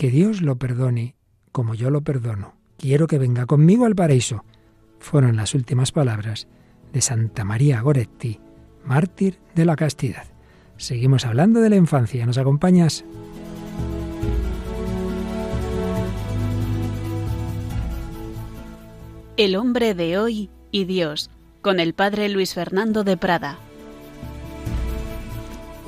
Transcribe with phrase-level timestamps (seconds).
[0.00, 1.14] Que Dios lo perdone
[1.52, 2.54] como yo lo perdono.
[2.78, 4.46] Quiero que venga conmigo al paraíso.
[4.98, 6.48] Fueron las últimas palabras
[6.90, 8.40] de Santa María Goretti,
[8.82, 10.24] mártir de la castidad.
[10.78, 12.24] Seguimos hablando de la infancia.
[12.24, 13.04] ¿Nos acompañas?
[19.36, 21.28] El hombre de hoy y Dios,
[21.60, 23.58] con el padre Luis Fernando de Prada.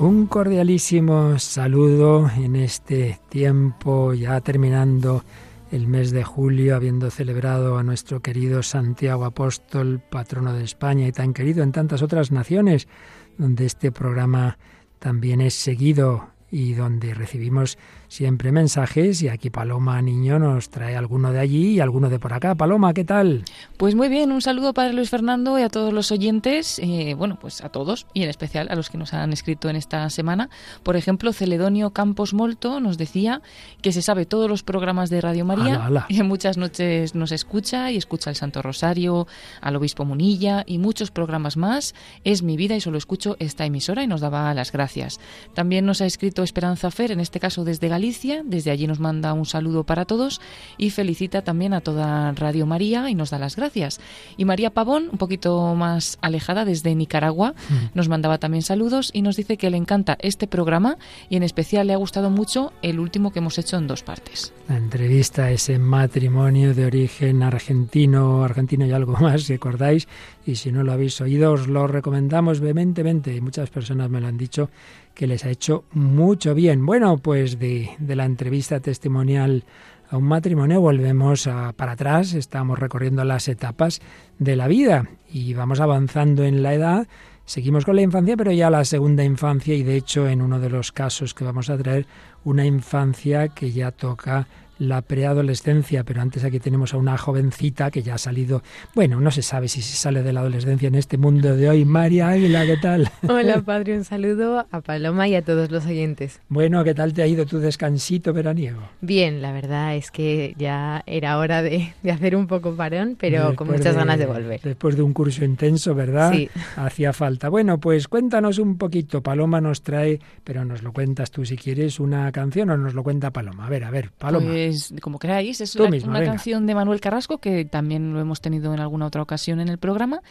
[0.03, 5.23] Un cordialísimo saludo en este tiempo, ya terminando
[5.71, 11.13] el mes de julio, habiendo celebrado a nuestro querido Santiago Apóstol, patrono de España y
[11.13, 12.89] tan querido en tantas otras naciones,
[13.37, 14.57] donde este programa
[14.99, 17.77] también es seguido y donde recibimos
[18.13, 22.31] siempre mensajes y aquí Paloma Niño nos trae alguno de allí y alguno de por
[22.33, 22.53] acá.
[22.53, 23.43] Paloma, ¿qué tal?
[23.77, 27.39] Pues muy bien, un saludo para Luis Fernando y a todos los oyentes, eh, bueno,
[27.41, 30.51] pues a todos y en especial a los que nos han escrito en esta semana.
[30.83, 33.41] Por ejemplo, Celedonio Campos Molto nos decía
[33.81, 37.91] que se sabe todos los programas de Radio María y en muchas noches nos escucha
[37.91, 39.25] y escucha el Santo Rosario,
[39.59, 41.95] al Obispo Munilla y muchos programas más.
[42.23, 45.19] Es mi vida y solo escucho esta emisora y nos daba las gracias.
[45.55, 49.31] También nos ha escrito Esperanza Fer, en este caso desde Galicia desde allí nos manda
[49.31, 50.41] un saludo para todos
[50.77, 54.01] y felicita también a toda Radio María y nos da las gracias.
[54.35, 57.75] Y María Pavón, un poquito más alejada desde Nicaragua, mm.
[57.93, 60.97] nos mandaba también saludos y nos dice que le encanta este programa
[61.29, 64.51] y en especial le ha gustado mucho el último que hemos hecho en dos partes.
[64.67, 70.09] La entrevista a ese matrimonio de origen argentino, argentino y algo más, si acordáis,
[70.45, 73.39] y si no lo habéis oído, os lo recomendamos vehementemente.
[73.39, 74.69] Muchas personas me lo han dicho
[75.13, 76.85] que les ha hecho mucho bien.
[76.85, 79.63] Bueno, pues de, la entrevista testimonial
[80.09, 84.01] a un matrimonio volvemos a, para atrás, estamos recorriendo las etapas
[84.39, 87.07] de la vida y vamos avanzando en la edad.
[87.45, 90.69] Seguimos con la infancia, pero ya la segunda infancia y de hecho en uno de
[90.69, 92.05] los casos que vamos a traer,
[92.43, 94.47] una infancia que ya toca
[94.79, 98.63] la preadolescencia, pero antes aquí tenemos a una jovencita que ya ha salido,
[98.95, 101.85] bueno, no se sabe si se sale de la adolescencia en este mundo de hoy.
[101.85, 103.09] María Águila, ¿qué tal?
[103.27, 106.41] Hola, padre, un saludo a Paloma y a todos los oyentes.
[106.49, 108.81] Bueno, ¿qué tal te ha ido tu descansito veraniego?
[109.01, 113.67] Bien, la verdad es que ya era hora de, hacer un poco parón, pero con
[113.67, 114.61] muchas ganas de volver.
[114.61, 116.31] Después de un curso intenso, ¿verdad?
[116.31, 116.49] Sí.
[116.75, 117.49] Hacía falta.
[117.49, 119.21] Bueno, pues cuéntanos un poquito.
[119.21, 123.03] Paloma nos trae, pero nos lo cuentas tú si quieres, una canción o nos lo
[123.03, 123.65] cuenta Paloma.
[123.65, 124.47] A ver, a ver, Paloma.
[124.47, 124.62] Pues
[125.01, 125.61] como queráis.
[125.61, 129.59] Es una canción de Manuel Carrasco que también lo hemos tenido en alguna otra ocasión
[129.59, 130.21] en el programa,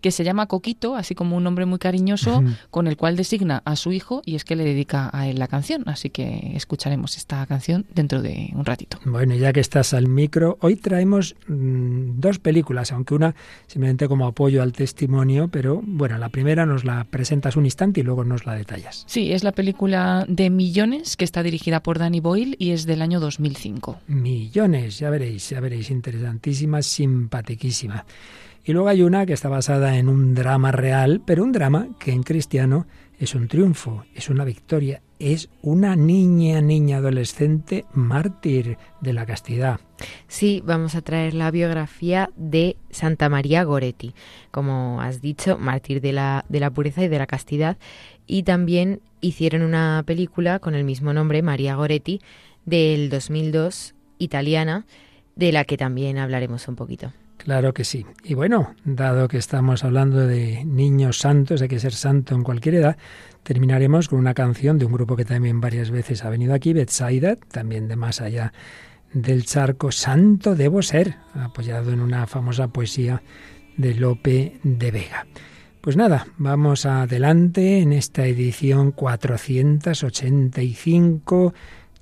[0.00, 3.76] que se llama Coquito, así como un nombre muy cariñoso con el cual designa a
[3.76, 5.84] su hijo y es que le dedica a él la canción.
[5.86, 8.98] Así que escucharemos esta canción dentro de un ratito.
[9.04, 13.34] Bueno, ya que estás al micro, hoy traemos mm, dos películas, aunque una
[13.66, 18.02] simplemente como apoyo al testimonio, pero bueno, la primera nos la presentas un instante y
[18.02, 19.04] luego nos la detallas.
[19.06, 23.02] Sí, es la película de Millones, que está dirigida por Danny Boyle y es del
[23.02, 23.79] año 2005.
[24.06, 28.04] Millones, ya veréis, ya veréis, interesantísima, simpatiquísima.
[28.64, 32.12] Y luego hay una que está basada en un drama real, pero un drama que
[32.12, 32.86] en cristiano
[33.18, 39.80] es un triunfo, es una victoria, es una niña, niña adolescente mártir de la castidad.
[40.26, 44.14] Sí, vamos a traer la biografía de Santa María Goretti,
[44.50, 47.76] como has dicho, mártir de la, de la pureza y de la castidad.
[48.26, 52.20] Y también hicieron una película con el mismo nombre, María Goretti,
[52.64, 54.86] del 2002, italiana,
[55.36, 57.12] de la que también hablaremos un poquito.
[57.38, 58.04] Claro que sí.
[58.22, 62.74] Y bueno, dado que estamos hablando de niños santos, hay que ser santo en cualquier
[62.74, 62.98] edad,
[63.42, 67.36] terminaremos con una canción de un grupo que también varias veces ha venido aquí, Betsaida,
[67.36, 68.52] también de más allá
[69.12, 73.22] del charco, Santo debo ser, apoyado en una famosa poesía
[73.76, 75.26] de Lope de Vega.
[75.80, 81.54] Pues nada, vamos adelante en esta edición 485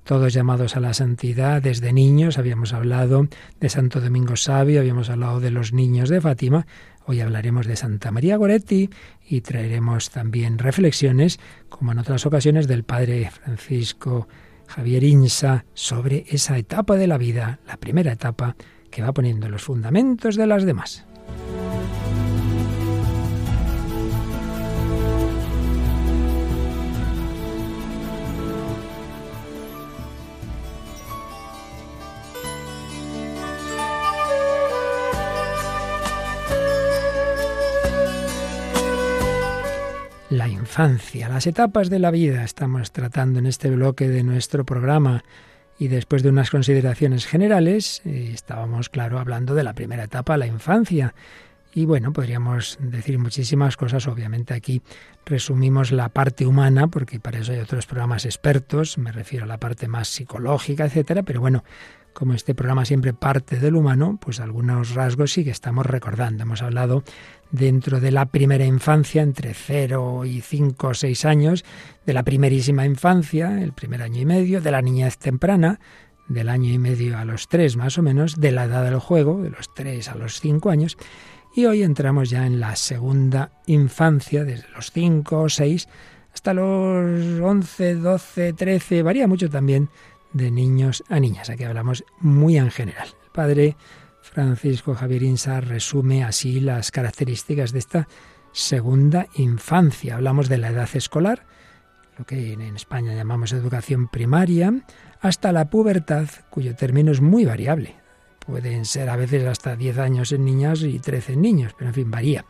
[0.09, 2.39] todos llamados a la santidad desde niños.
[2.39, 3.27] Habíamos hablado
[3.59, 6.65] de Santo Domingo Sabio, habíamos hablado de los niños de Fátima.
[7.05, 8.89] Hoy hablaremos de Santa María Goretti
[9.29, 11.39] y traeremos también reflexiones,
[11.69, 14.27] como en otras ocasiones, del Padre Francisco
[14.65, 18.55] Javier Insa sobre esa etapa de la vida, la primera etapa
[18.89, 21.05] que va poniendo los fundamentos de las demás.
[40.79, 45.25] Las etapas de la vida estamos tratando en este bloque de nuestro programa
[45.77, 50.47] y después de unas consideraciones generales eh, estábamos, claro, hablando de la primera etapa, la
[50.47, 51.13] infancia.
[51.73, 54.07] Y bueno, podríamos decir muchísimas cosas.
[54.07, 54.81] Obviamente aquí
[55.25, 59.57] resumimos la parte humana, porque para eso hay otros programas expertos, me refiero a la
[59.57, 61.65] parte más psicológica, etcétera, pero bueno,
[62.13, 66.43] como este programa siempre parte del humano, pues algunos rasgos sí que estamos recordando.
[66.43, 67.03] Hemos hablado
[67.51, 71.65] dentro de la primera infancia, entre 0 y 5 o 6 años,
[72.05, 75.79] de la primerísima infancia, el primer año y medio, de la niñez temprana,
[76.27, 79.41] del año y medio a los 3 más o menos, de la edad del juego,
[79.41, 80.97] de los 3 a los 5 años,
[81.55, 85.87] y hoy entramos ya en la segunda infancia, desde los 5 o 6
[86.33, 89.89] hasta los 11, 12, 13, varía mucho también
[90.31, 91.49] de niños a niñas.
[91.49, 93.09] Aquí hablamos muy en general.
[93.33, 93.75] Padre
[94.31, 98.07] Francisco Javier Insa resume así las características de esta
[98.51, 100.15] segunda infancia.
[100.15, 101.45] Hablamos de la edad escolar,
[102.17, 104.73] lo que en España llamamos educación primaria,
[105.19, 107.95] hasta la pubertad, cuyo término es muy variable.
[108.45, 111.95] Pueden ser a veces hasta 10 años en niñas y 13 en niños, pero en
[111.95, 112.45] fin, varía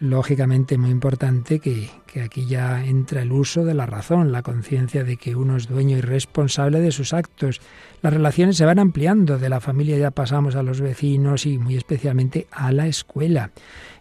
[0.00, 1.90] lógicamente muy importante que,
[2.24, 5.98] aquí ya entra el uso de la razón, la conciencia de que uno es dueño
[5.98, 7.60] y responsable de sus actos.
[8.00, 11.76] Las relaciones se van ampliando, de la familia ya pasamos a los vecinos y muy
[11.76, 13.50] especialmente a la escuela.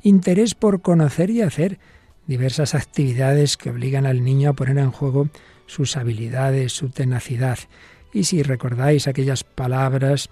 [0.01, 1.79] Interés por conocer y hacer
[2.25, 5.27] diversas actividades que obligan al niño a poner en juego
[5.67, 7.59] sus habilidades, su tenacidad.
[8.13, 10.29] Y si recordáis aquellas palabras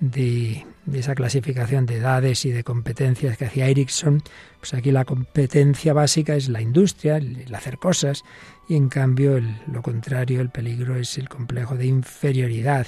[0.00, 4.22] de, esa clasificación de edades y de competencias que hacía Erickson,
[4.58, 8.24] pues aquí la competencia básica es la industria, el, hacer cosas,
[8.68, 9.40] y en cambio
[9.72, 12.86] lo contrario, el peligro es el complejo de inferioridad.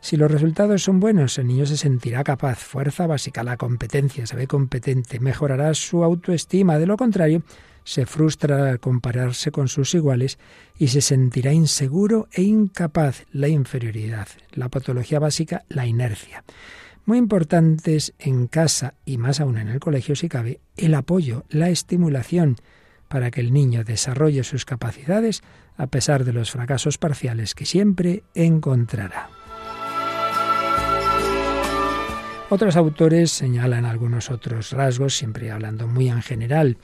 [0.00, 4.36] Si los resultados son buenos, el niño se sentirá capaz, fuerza básica, la competencia, se
[4.36, 7.42] ve competente, mejorará su autoestima, de lo contrario,
[7.84, 10.38] se frustra al compararse con sus iguales
[10.78, 16.44] y se sentirá inseguro e incapaz, la inferioridad, la patología básica, la inercia.
[17.06, 21.68] Muy importantes en casa y más aún en el colegio si cabe, el apoyo, la
[21.68, 22.56] estimulación
[23.08, 25.42] para que el niño desarrolle sus capacidades
[25.76, 29.28] a pesar de los fracasos parciales que siempre encontrará.
[32.48, 36.78] Otros autores señalan algunos otros rasgos, siempre hablando muy en general.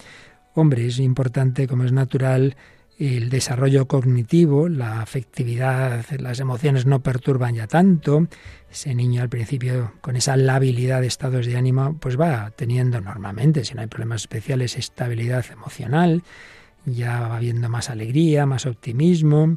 [0.54, 2.56] Hombre, es importante, como es natural,
[3.00, 8.26] el desarrollo cognitivo, la afectividad, las emociones no perturban ya tanto.
[8.70, 13.64] Ese niño al principio, con esa labilidad de estados de ánimo, pues va teniendo normalmente,
[13.64, 16.22] si no hay problemas especiales, estabilidad emocional,
[16.84, 19.56] ya va habiendo más alegría, más optimismo.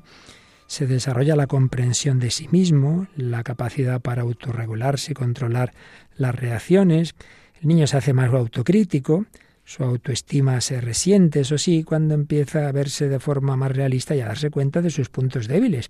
[0.68, 5.74] Se desarrolla la comprensión de sí mismo, la capacidad para autorregularse y controlar
[6.16, 7.14] las reacciones.
[7.62, 9.26] El niño se hace más autocrítico,
[9.66, 14.22] su autoestima se resiente, eso sí, cuando empieza a verse de forma más realista y
[14.22, 15.90] a darse cuenta de sus puntos débiles.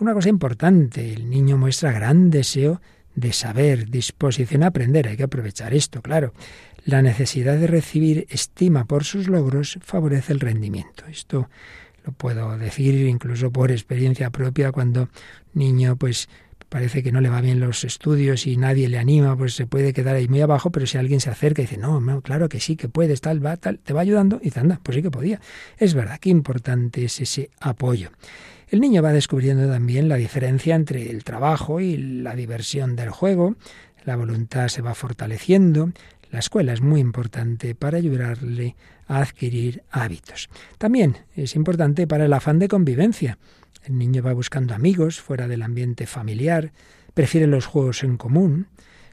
[0.00, 2.80] Una cosa importante, el niño muestra gran deseo
[3.14, 5.08] de saber, disposición a aprender.
[5.08, 6.32] Hay que aprovechar esto, claro.
[6.84, 11.04] La necesidad de recibir estima por sus logros favorece el rendimiento.
[11.06, 11.50] Esto
[12.04, 15.08] lo puedo decir incluso por experiencia propia cuando
[15.52, 16.28] niño pues
[16.70, 19.92] parece que no le va bien los estudios y nadie le anima, pues se puede
[19.92, 22.60] quedar ahí muy abajo, pero si alguien se acerca y dice, no, no, claro que
[22.60, 25.10] sí, que puedes, tal, va, tal, te va ayudando, y dice, anda, pues sí que
[25.10, 25.40] podía.
[25.76, 28.10] Es verdad, qué importante es ese apoyo.
[28.68, 33.56] El niño va descubriendo también la diferencia entre el trabajo y la diversión del juego,
[34.04, 35.90] la voluntad se va fortaleciendo,
[36.30, 38.76] la escuela es muy importante para ayudarle
[39.08, 40.48] a adquirir hábitos.
[40.78, 43.38] También es importante para el afán de convivencia.
[43.84, 46.72] El niño va buscando amigos fuera del ambiente familiar,
[47.14, 48.66] prefiere los juegos en común.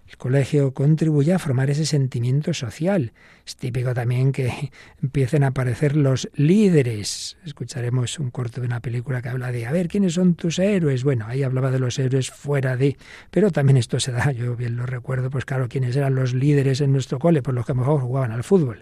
[0.08, 3.12] El colegio contribuye a formar ese sentimiento social.
[3.46, 4.72] Es típico también que
[5.03, 7.38] empiecen a aparecer los líderes.
[7.46, 11.03] Escucharemos un corto de una película que habla de, a ver, ¿quiénes son tus héroes?
[11.03, 12.98] Bueno, ahí hablaba de los héroes fuera de...
[13.31, 16.79] Pero también esto se da, yo bien lo recuerdo, pues claro, ¿quiénes eran los líderes
[16.79, 17.41] en nuestro cole?
[17.41, 18.81] Pues los que mejor jugaban al fútbol.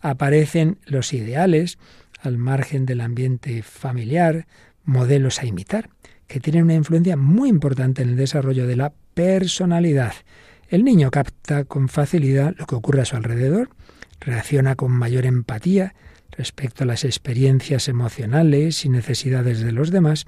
[0.00, 1.78] Aparecen los ideales
[2.22, 4.46] al margen del ambiente familiar,
[4.90, 5.88] modelos a imitar,
[6.26, 10.12] que tienen una influencia muy importante en el desarrollo de la personalidad.
[10.68, 13.70] El niño capta con facilidad lo que ocurre a su alrededor,
[14.20, 15.94] reacciona con mayor empatía
[16.30, 20.26] respecto a las experiencias emocionales y necesidades de los demás,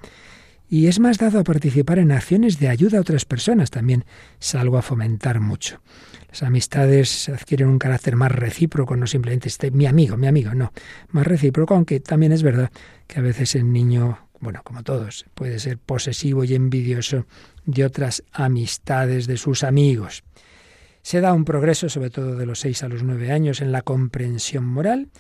[0.68, 4.04] y es más dado a participar en acciones de ayuda a otras personas, también
[4.38, 5.82] salgo a fomentar mucho.
[6.30, 10.72] Las amistades adquieren un carácter más recíproco, no simplemente este mi amigo, mi amigo, no,
[11.10, 12.70] más recíproco, aunque también es verdad
[13.06, 17.26] que a veces el niño bueno, como todos, puede ser posesivo y envidioso
[17.64, 20.24] de otras amistades de sus amigos.
[21.02, 23.82] Se da un progreso, sobre todo de los seis a los nueve años, en la
[23.82, 25.10] comprensión moral.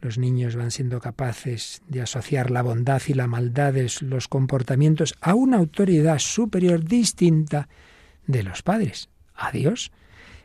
[0.00, 5.16] Los niños van siendo capaces de asociar la bondad y la maldad de los comportamientos
[5.20, 7.68] a una autoridad superior distinta
[8.28, 9.90] de los padres, a Dios.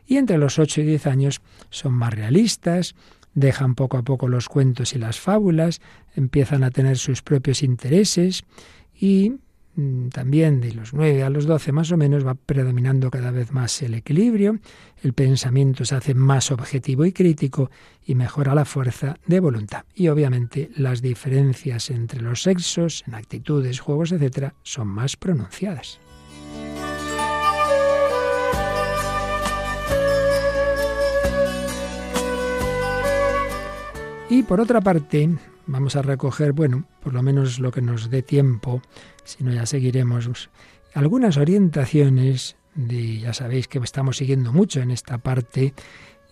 [0.08, 2.96] Y entre los 8 y 10 años son más realistas,
[3.36, 5.82] dejan poco a poco los cuentos y las fábulas,
[6.16, 8.44] empiezan a tener sus propios intereses
[9.00, 9.34] y
[9.76, 13.52] mm, también de los 9 a los 12 más o menos va predominando cada vez
[13.52, 14.60] más el equilibrio,
[15.02, 17.72] el pensamiento se hace más objetivo y crítico
[18.06, 19.86] y mejora la fuerza de voluntad.
[19.96, 26.00] Y obviamente las diferencias entre los sexos, en actitudes, juegos, etcétera, son más pronunciadas.
[34.30, 35.30] Y por otra parte,
[35.66, 38.82] vamos a recoger, bueno, por lo menos lo que nos dé tiempo,
[39.24, 40.50] si no ya seguiremos,
[40.94, 45.74] algunas orientaciones de, ya sabéis que estamos siguiendo mucho en esta parte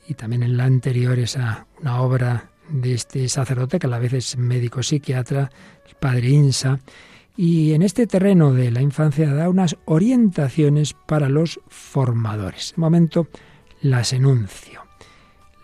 [0.08, 4.14] y también en la anterior esa una obra de este sacerdote que a la vez
[4.14, 5.50] es médico psiquiatra,
[5.88, 6.80] el padre Insa,
[7.38, 12.74] y en este terreno de la infancia da unas orientaciones para los formadores.
[12.76, 13.28] De momento
[13.82, 14.82] las enuncio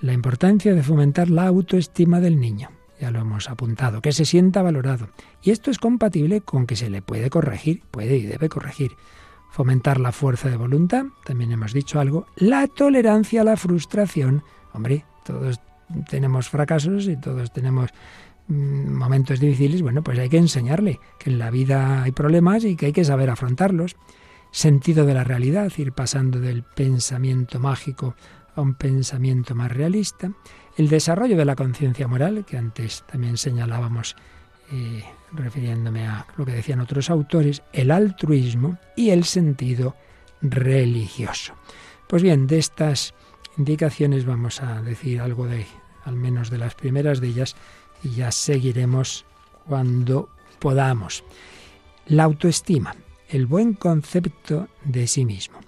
[0.01, 2.69] la importancia de fomentar la autoestima del niño.
[2.99, 5.09] Ya lo hemos apuntado, que se sienta valorado.
[5.43, 8.93] Y esto es compatible con que se le puede corregir, puede y debe corregir.
[9.51, 12.27] Fomentar la fuerza de voluntad, también hemos dicho algo.
[12.35, 14.43] La tolerancia a la frustración.
[14.73, 15.59] Hombre, todos
[16.09, 17.91] tenemos fracasos y todos tenemos
[18.47, 19.81] mm, momentos difíciles.
[19.81, 23.05] Bueno, pues hay que enseñarle que en la vida hay problemas y que hay que
[23.05, 23.95] saber afrontarlos.
[24.51, 28.15] Sentido de la realidad, ir pasando del pensamiento mágico
[28.55, 30.31] a un pensamiento más realista,
[30.77, 34.15] el desarrollo de la conciencia moral, que antes también señalábamos
[34.71, 39.95] eh, refiriéndome a lo que decían otros autores, el altruismo y el sentido
[40.41, 41.53] religioso.
[42.07, 43.13] Pues bien, de estas
[43.57, 45.65] indicaciones vamos a decir algo de,
[46.05, 47.55] al menos de las primeras de ellas,
[48.03, 49.25] y ya seguiremos
[49.65, 50.29] cuando
[50.59, 51.23] podamos.
[52.05, 52.95] La autoestima,
[53.27, 55.59] el buen concepto de sí mismo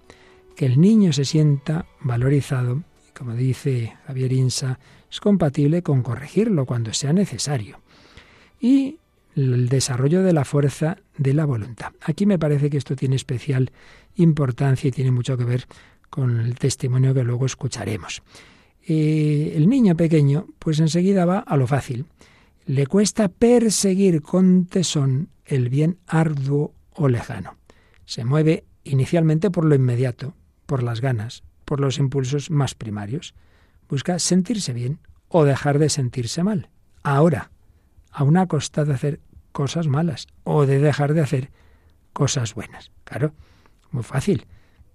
[0.60, 2.84] que el niño se sienta valorizado,
[3.18, 4.78] como dice Javier Insa,
[5.12, 7.82] es compatible con corregirlo cuando sea necesario.
[8.60, 9.00] Y
[9.36, 11.94] el desarrollo de la fuerza de la voluntad.
[12.02, 13.72] Aquí me parece que esto tiene especial
[14.16, 15.66] importancia y tiene mucho que ver
[16.10, 18.22] con el testimonio que luego escucharemos.
[18.86, 22.06] Eh, el niño pequeño, pues enseguida va a lo fácil.
[22.66, 27.56] Le cuesta perseguir con tesón el bien arduo o lejano.
[28.06, 30.34] Se mueve inicialmente por lo inmediato,
[30.66, 33.36] por las ganas, por los impulsos más primarios.
[33.90, 36.70] Busca sentirse bien o dejar de sentirse mal.
[37.04, 37.52] Ahora,
[38.12, 39.20] a una costa de hacer
[39.52, 41.52] cosas malas o de dejar de hacer
[42.14, 42.92] cosas buenas.
[43.04, 43.34] Claro,
[43.92, 44.46] muy fácil,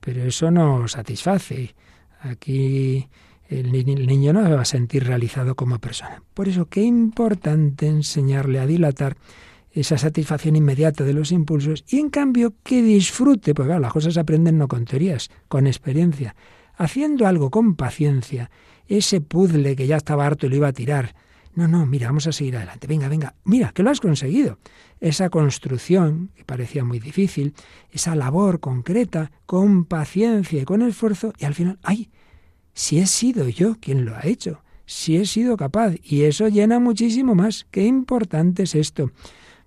[0.01, 1.75] pero eso no satisface.
[2.21, 3.09] Aquí
[3.49, 6.23] el niño no se va a sentir realizado como persona.
[6.33, 9.17] Por eso, qué importante enseñarle a dilatar
[9.71, 14.21] esa satisfacción inmediata de los impulsos y en cambio que disfrute, porque las cosas se
[14.21, 16.37] aprenden no con teorías, con experiencia,
[16.77, 18.51] haciendo algo con paciencia,
[18.87, 21.15] ese puzzle que ya estaba harto y lo iba a tirar.
[21.55, 22.87] No, no, mira, vamos a seguir adelante.
[22.87, 24.59] Venga, venga, mira, que lo has conseguido.
[25.01, 27.55] Esa construcción, que parecía muy difícil,
[27.91, 32.11] esa labor concreta, con paciencia y con esfuerzo, y al final, ¡ay!
[32.73, 36.81] Si he sido yo quien lo ha hecho, si he sido capaz, y eso llena
[36.81, 37.67] muchísimo más.
[37.71, 39.13] Qué importante es esto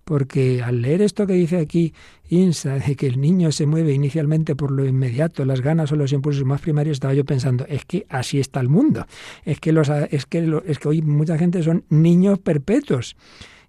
[0.07, 1.93] porque al leer esto que dice aquí
[2.29, 6.13] Insa, de que el niño se mueve inicialmente por lo inmediato, las ganas o los
[6.13, 9.05] impulsos más primarios, estaba yo pensando, es que así está el mundo,
[9.43, 13.17] es que, los, es que, es que hoy mucha gente son niños perpetuos.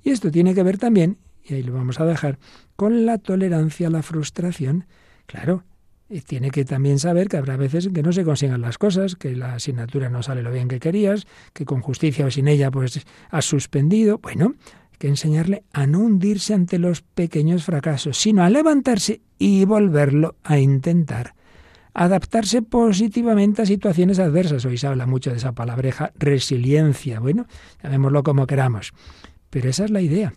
[0.04, 2.38] Y esto tiene que ver también, y ahí lo vamos a dejar,
[2.76, 4.86] con la tolerancia a la frustración.
[5.26, 5.64] Claro,
[6.24, 9.54] tiene que también saber que habrá veces que no se consigan las cosas, que la
[9.54, 13.44] asignatura no sale lo bien que querías, que con justicia o sin ella pues has
[13.44, 14.18] suspendido.
[14.18, 14.54] Bueno,
[14.98, 20.58] que enseñarle a no hundirse ante los pequeños fracasos, sino a levantarse y volverlo a
[20.58, 21.34] intentar.
[21.94, 24.64] Adaptarse positivamente a situaciones adversas.
[24.64, 27.20] Hoy se habla mucho de esa palabreja resiliencia.
[27.20, 27.46] Bueno,
[27.82, 28.92] llamémoslo como queramos.
[29.50, 30.34] Pero esa es la idea.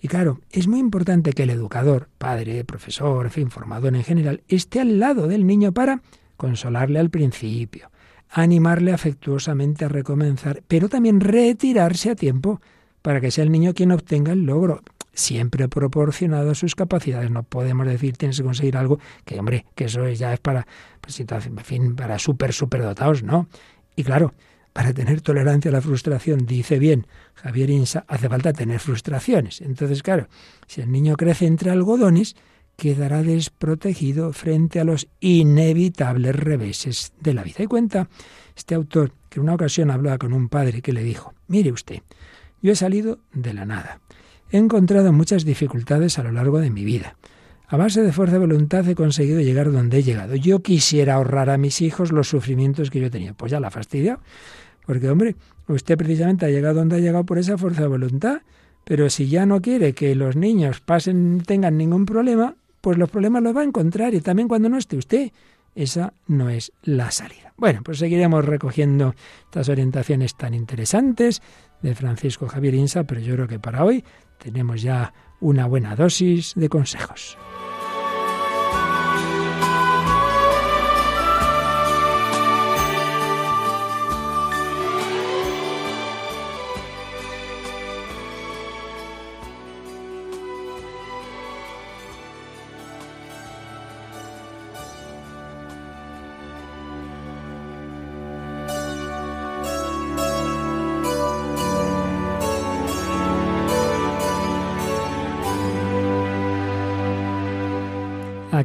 [0.00, 4.80] Y claro, es muy importante que el educador, padre, profesor, fin, formador en general, esté
[4.80, 6.02] al lado del niño para
[6.36, 7.90] consolarle al principio,
[8.28, 12.60] animarle afectuosamente a recomenzar, pero también retirarse a tiempo
[13.02, 14.82] para que sea el niño quien obtenga el logro,
[15.12, 17.30] siempre proporcionado a sus capacidades.
[17.30, 20.66] No podemos decir tienes que conseguir algo que, hombre, que eso ya es para,
[21.00, 23.48] pues, en fin, para súper, súper dotados, ¿no?
[23.94, 24.32] Y claro,
[24.72, 29.60] para tener tolerancia a la frustración, dice bien Javier Insa, hace falta tener frustraciones.
[29.60, 30.28] Entonces, claro,
[30.66, 32.36] si el niño crece entre algodones,
[32.76, 37.62] quedará desprotegido frente a los inevitables reveses de la vida.
[37.62, 38.08] Y cuenta
[38.56, 42.00] este autor que en una ocasión hablaba con un padre que le dijo, mire usted,
[42.62, 44.00] yo he salido de la nada.
[44.50, 47.16] He encontrado muchas dificultades a lo largo de mi vida.
[47.68, 50.36] A base de fuerza de voluntad he conseguido llegar donde he llegado.
[50.36, 53.32] Yo quisiera ahorrar a mis hijos los sufrimientos que yo tenía.
[53.32, 54.18] Pues ya la fastidia.
[54.84, 55.36] Porque, hombre,
[55.68, 58.42] usted precisamente ha llegado donde ha llegado por esa fuerza de voluntad.
[58.84, 63.42] Pero si ya no quiere que los niños pasen, tengan ningún problema, pues los problemas
[63.42, 65.32] los va a encontrar y también cuando no esté usted.
[65.74, 67.54] Esa no es la salida.
[67.56, 69.14] Bueno, pues seguiremos recogiendo
[69.44, 71.40] estas orientaciones tan interesantes
[71.80, 74.04] de Francisco Javier Insa, pero yo creo que para hoy
[74.38, 77.36] tenemos ya una buena dosis de consejos.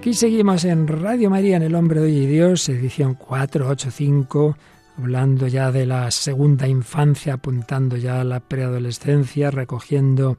[0.07, 4.55] Aquí seguimos en Radio María, en El Hombre de y Dios, edición 485,
[4.97, 10.37] hablando ya de la segunda infancia, apuntando ya a la preadolescencia, recogiendo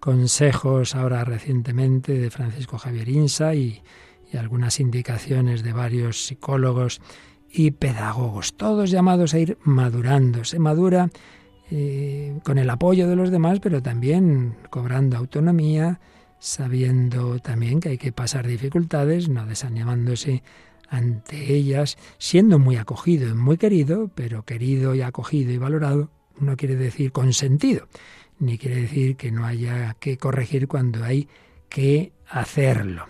[0.00, 3.82] consejos ahora recientemente de Francisco Javier Insa y,
[4.36, 7.00] algunas indicaciones de varios psicólogos
[7.52, 10.42] y pedagogos, todos llamados a ir madurando.
[10.42, 11.08] Se madura
[11.70, 16.00] eh, con el apoyo de los demás, pero también cobrando autonomía,
[16.44, 20.42] sabiendo también que hay que pasar dificultades, no desanimándose
[20.90, 26.58] ante ellas, siendo muy acogido y muy querido, pero querido y acogido y valorado no
[26.58, 27.88] quiere decir consentido,
[28.38, 31.28] ni quiere decir que no haya que corregir cuando hay
[31.70, 33.06] que hacerlo.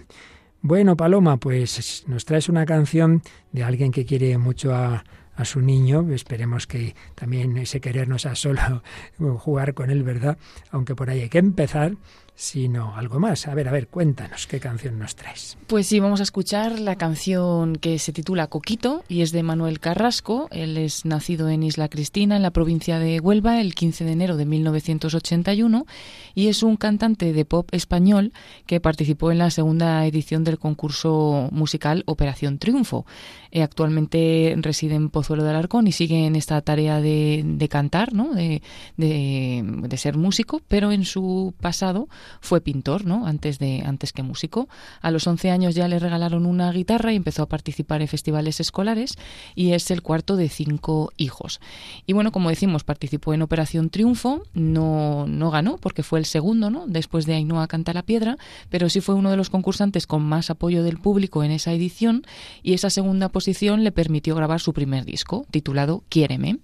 [0.61, 5.61] Bueno, Paloma, pues nos traes una canción de alguien que quiere mucho a, a su
[5.61, 6.09] niño.
[6.13, 8.83] Esperemos que también ese querer no sea solo
[9.39, 10.39] jugar con él, ¿verdad?
[10.71, 11.97] Aunque por ahí hay que empezar
[12.35, 13.47] sino algo más.
[13.47, 15.57] A ver, a ver, cuéntanos qué canción nos traes.
[15.67, 19.79] Pues sí, vamos a escuchar la canción que se titula Coquito y es de Manuel
[19.79, 20.49] Carrasco.
[20.51, 24.37] Él es nacido en Isla Cristina, en la provincia de Huelva, el 15 de enero
[24.37, 25.87] de 1981
[26.35, 28.33] y es un cantante de pop español
[28.67, 33.07] que participó en la segunda edición del concurso musical Operación Triunfo.
[33.53, 38.35] Eh, actualmente reside en Pozuelo de Alarcón y sigue en esta tarea de, cantar, ¿no?
[38.35, 38.63] De,
[38.97, 42.09] de, ser músico, pero en su pasado
[42.41, 43.27] fue pintor, ¿no?
[43.27, 44.69] Antes, de, antes que músico.
[45.01, 48.61] A los 11 años ya le regalaron una guitarra y empezó a participar en festivales
[48.61, 49.17] escolares
[49.55, 51.61] y es el cuarto de cinco hijos.
[52.07, 56.71] Y bueno, como decimos, participó en Operación Triunfo, no, no ganó porque fue el segundo,
[56.71, 56.87] ¿no?
[56.87, 58.37] Después de Ainhoa Canta la Piedra,
[58.71, 62.25] pero sí fue uno de los concursantes con más apoyo del público en esa edición
[62.63, 66.59] y esa segunda posición le permitió grabar su primer disco, titulado Quiéreme.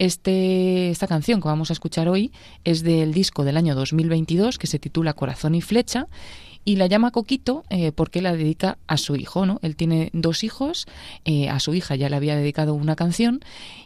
[0.00, 2.32] Este, esta canción que vamos a escuchar hoy
[2.64, 6.08] es del disco del año 2022 que se titula Corazón y Flecha
[6.64, 9.58] y la llama Coquito eh, porque la dedica a su hijo, ¿no?
[9.60, 10.86] Él tiene dos hijos,
[11.26, 13.40] eh, a su hija ya le había dedicado una canción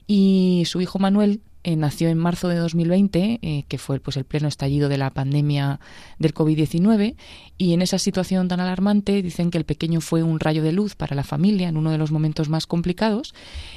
[0.07, 4.25] y su hijo Manuel eh, nació en marzo de 2020, eh, que fue pues, el
[4.25, 5.81] pleno estallido de la pandemia
[6.19, 7.17] del COVID-19,
[7.57, 10.95] y en esa situación tan alarmante dicen que el pequeño fue un rayo de luz
[10.95, 13.35] para la familia en uno de los momentos más complicados,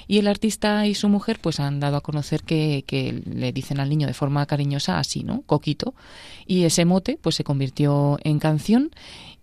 [0.08, 3.80] y el artista y su mujer pues han dado a conocer que, que le dicen
[3.80, 5.44] al niño de forma cariñosa así, ¿no?
[5.46, 5.96] Coquito,
[6.46, 8.92] y ese mote pues se convirtió en canción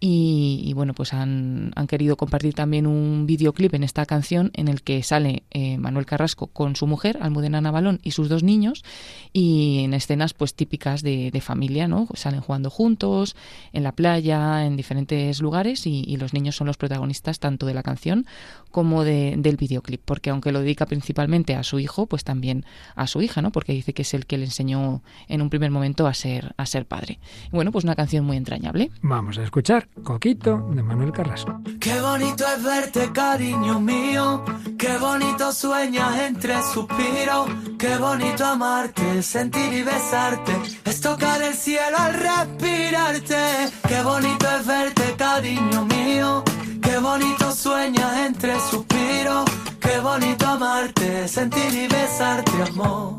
[0.01, 4.83] y, bueno, pues han, han, querido compartir también un videoclip en esta canción en el
[4.83, 8.85] que sale eh, Manuel Carrasco con su mujer, Almudena Navalón, y sus dos niños,
[9.33, 12.07] y en escenas pues típicas de, familia, ¿no?
[12.15, 13.35] Salen jugando juntos,
[13.73, 17.83] en la playa, en diferentes lugares, y, los niños son los protagonistas tanto de la
[17.83, 18.27] canción
[18.71, 23.07] como de, del videoclip, porque aunque lo dedica principalmente a su hijo, pues también a
[23.07, 23.53] su hija, ¿no?
[23.53, 26.67] Porque dice que es el que le enseñó en un primer momento a ser, a
[26.67, 27.19] ser padre.
[27.51, 28.91] bueno, pues una canción muy entrañable.
[29.03, 29.84] Vamos a escuchar.
[30.03, 31.61] Coquito de Manuel Carrasco.
[31.81, 34.45] Qué bonito es verte, cariño mío.
[34.79, 37.49] Qué bonito sueñas entre suspiros.
[37.79, 40.53] Qué bonito amarte, sentir y besarte.
[40.85, 43.71] Es tocar el cielo al respirarte.
[43.89, 46.45] Qué bonito es verte, cariño mío.
[46.83, 49.45] Qué bonito sueñas entre suspiros.
[49.81, 53.19] Qué bonito amarte, sentir y besarte, amor.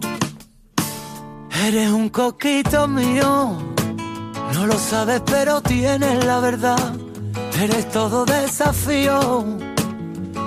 [1.66, 3.76] Eres un coquito mío
[4.54, 6.94] no lo sabes, pero tienes la verdad.
[7.62, 9.46] Eres todo desafío,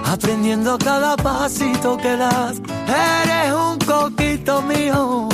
[0.04, 2.60] aprendiendo cada pasito que das.
[2.86, 5.28] Eres un coquito mío,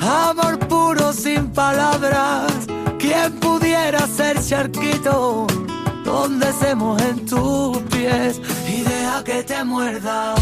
[0.00, 2.52] amor puro sin palabras.
[2.98, 5.46] ¿Quién pudiera ser charquito?
[6.04, 10.34] Donde se en tus pies y deja que te muerda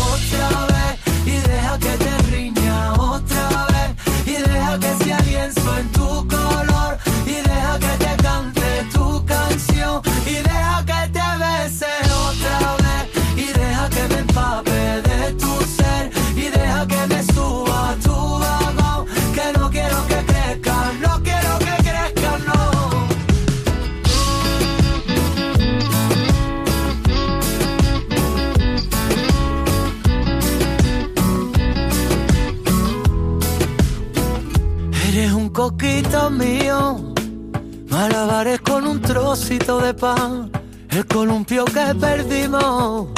[40.91, 43.09] el columpio que perdimos.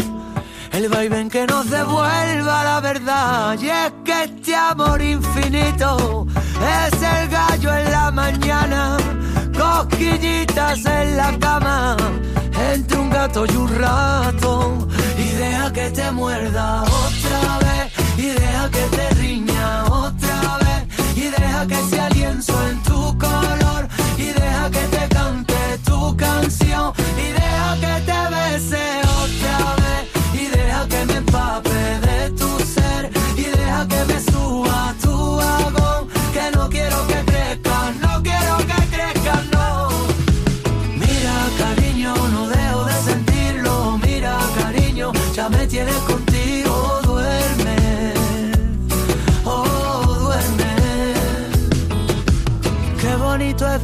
[0.70, 3.58] El vaivén que nos devuelva la verdad.
[3.60, 6.26] Y es que este amor infinito
[6.60, 8.96] es el gallo en la mañana,
[9.58, 11.96] cosquillitas en la cama,
[12.72, 14.88] entre un gato y un rato.
[15.18, 21.22] Y deja que te muerda otra vez, y deja que te riña otra vez, y
[21.22, 25.15] deja que sea lienzo en tu color, y deja que te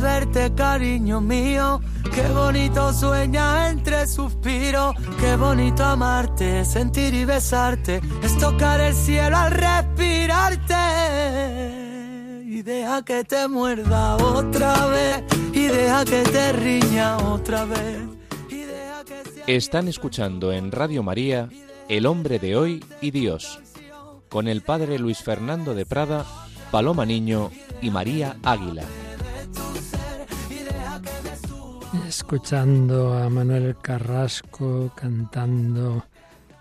[0.03, 1.81] verte, cariño mío.
[2.13, 4.95] Qué bonito sueña entre suspiros.
[5.19, 8.01] Qué bonito amarte, sentir y besarte.
[8.23, 10.75] Es tocar el cielo al respirarte.
[12.45, 15.23] Y deja que te muerda otra vez.
[15.53, 18.03] Y deja que te riña otra vez.
[18.51, 21.49] Y deja que Están escuchando en Radio María
[21.89, 23.61] El hombre de hoy y Dios,
[24.29, 26.27] con el padre Luis Fernando de Prada,
[26.71, 28.85] Paloma Niño y María Águila.
[32.13, 36.05] Escuchando a Manuel Carrasco cantando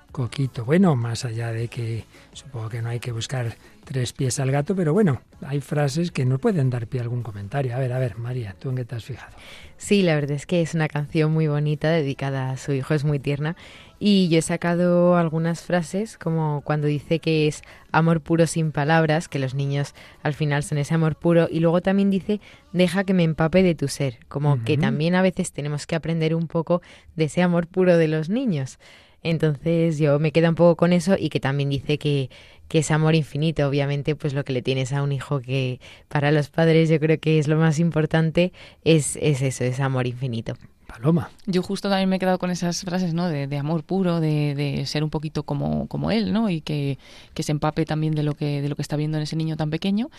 [0.09, 0.63] Coquito.
[0.63, 3.57] Bueno, más allá de que supongo que no hay que buscar
[3.91, 7.23] tres pies al gato, pero bueno, hay frases que nos pueden dar pie a algún
[7.23, 7.75] comentario.
[7.75, 9.35] A ver, a ver, María, ¿tú en qué te has fijado?
[9.75, 13.03] Sí, la verdad es que es una canción muy bonita dedicada a su hijo, es
[13.03, 13.57] muy tierna.
[13.99, 19.27] Y yo he sacado algunas frases, como cuando dice que es amor puro sin palabras,
[19.27, 21.47] que los niños al final son ese amor puro.
[21.51, 22.39] Y luego también dice,
[22.71, 26.33] deja que me empape de tu ser, como que también a veces tenemos que aprender
[26.33, 26.81] un poco
[27.15, 28.79] de ese amor puro de los niños.
[29.23, 32.29] Entonces yo me quedo un poco con eso y que también dice que,
[32.67, 36.31] que es amor infinito, obviamente pues lo que le tienes a un hijo que para
[36.31, 38.51] los padres yo creo que es lo más importante,
[38.83, 40.53] es, es eso, es amor infinito.
[40.91, 41.29] Paloma.
[41.45, 43.29] Yo justo también me he quedado con esas frases, ¿no?
[43.29, 46.49] De, amor puro, de, ser un poquito como, como él, ¿no?
[46.49, 46.99] Y que,
[47.33, 49.55] que se empape también de lo que, de lo que está viendo en ese niño
[49.55, 50.09] tan pequeño.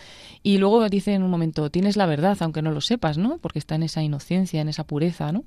[0.41, 3.37] Y luego dice en un momento, tienes la verdad, aunque no lo sepas, ¿no?
[3.37, 5.43] Porque está en esa inocencia, en esa pureza, ¿no?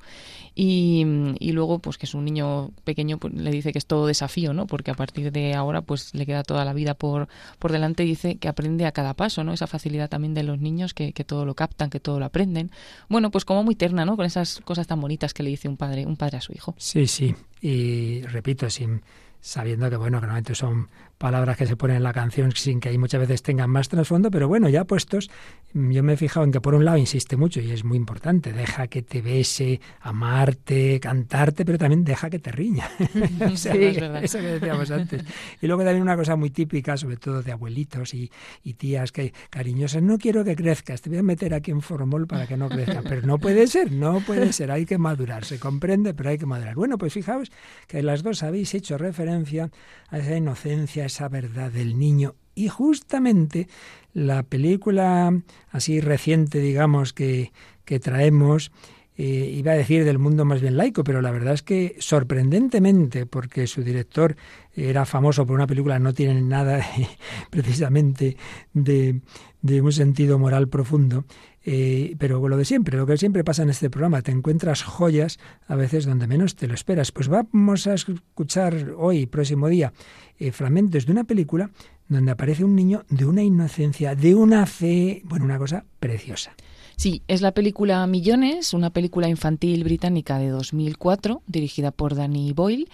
[0.54, 1.04] Y,
[1.40, 4.52] y luego, pues que es un niño pequeño, pues, le dice que es todo desafío,
[4.52, 4.68] ¿no?
[4.68, 7.26] Porque a partir de ahora, pues le queda toda la vida por,
[7.58, 9.52] por delante dice que aprende a cada paso, ¿no?
[9.52, 12.70] Esa facilidad también de los niños que, que todo lo captan, que todo lo aprenden.
[13.08, 14.16] Bueno, pues como muy terna, ¿no?
[14.16, 16.74] Con esas cosas tan bonitas que le dice un padre, un padre a su hijo.
[16.78, 17.34] Sí, sí.
[17.60, 19.02] Y repito, sin
[19.46, 22.88] sabiendo que bueno, que normalmente son palabras que se ponen en la canción sin que
[22.88, 25.30] ahí muchas veces tengan más trasfondo, pero bueno, ya puestos,
[25.72, 28.52] yo me he fijado en que por un lado insiste mucho y es muy importante,
[28.52, 32.88] deja que te bese, amarte, cantarte, pero también deja que te riña.
[33.46, 34.24] O sea, Sí, es verdad.
[34.24, 35.22] eso que decíamos antes.
[35.62, 38.30] Y luego también una cosa muy típica, sobre todo de abuelitos y,
[38.64, 42.26] y tías que cariñosas, no quiero que crezcas, te voy a meter aquí en formol
[42.26, 45.58] para que no crezca, pero no puede ser, no puede ser, hay que madurar, se
[45.60, 46.74] comprende, pero hay que madurar.
[46.74, 47.50] Bueno, pues fijaos
[47.86, 52.34] que las dos habéis hecho referencia a esa inocencia, a esa verdad del niño.
[52.54, 53.68] Y justamente
[54.14, 57.52] la película así reciente, digamos, que,
[57.84, 58.72] que traemos,
[59.18, 63.24] eh, iba a decir del mundo más bien laico, pero la verdad es que sorprendentemente,
[63.24, 64.36] porque su director
[64.74, 66.84] era famoso por una película, no tiene nada
[67.50, 68.36] precisamente
[68.74, 69.20] de,
[69.62, 71.24] de un sentido moral profundo,
[71.68, 75.40] eh, pero lo de siempre, lo que siempre pasa en este programa, te encuentras joyas
[75.66, 77.10] a veces donde menos te lo esperas.
[77.10, 79.92] Pues vamos a escuchar hoy, próximo día,
[80.38, 81.70] eh, fragmentos de una película
[82.08, 86.54] donde aparece un niño de una inocencia, de una fe, bueno, una cosa preciosa.
[86.94, 92.88] Sí, es la película Millones, una película infantil británica de 2004, dirigida por Danny Boyle.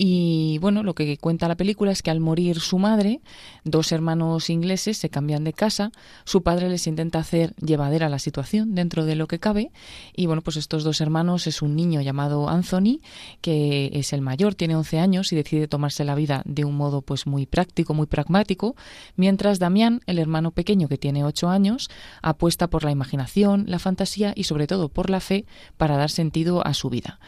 [0.00, 3.20] Y bueno, lo que cuenta la película es que al morir su madre,
[3.64, 5.90] dos hermanos ingleses se cambian de casa,
[6.24, 9.72] su padre les intenta hacer llevadera la situación dentro de lo que cabe.
[10.14, 13.00] Y bueno, pues estos dos hermanos es un niño llamado Anthony,
[13.40, 17.02] que es el mayor, tiene 11 años y decide tomarse la vida de un modo
[17.02, 18.76] pues muy práctico, muy pragmático,
[19.16, 21.90] mientras Damián, el hermano pequeño que tiene 8 años,
[22.22, 25.44] apuesta por la imaginación, la fantasía y sobre todo por la fe
[25.76, 27.18] para dar sentido a su vida.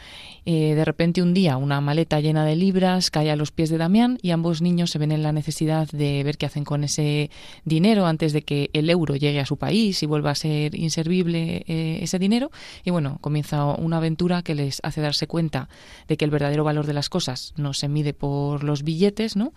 [0.46, 3.79] Eh, de repente un día una maleta llena de libras cae a los pies de
[3.79, 7.31] Damián y ambos niños se ven en la necesidad de ver qué hacen con ese
[7.64, 11.64] dinero antes de que el euro llegue a su país y vuelva a ser inservible
[11.66, 12.50] eh, ese dinero.
[12.85, 15.68] Y bueno, comienza una aventura que les hace darse cuenta
[16.09, 19.53] de que el verdadero valor de las cosas no se mide por los billetes, ¿no?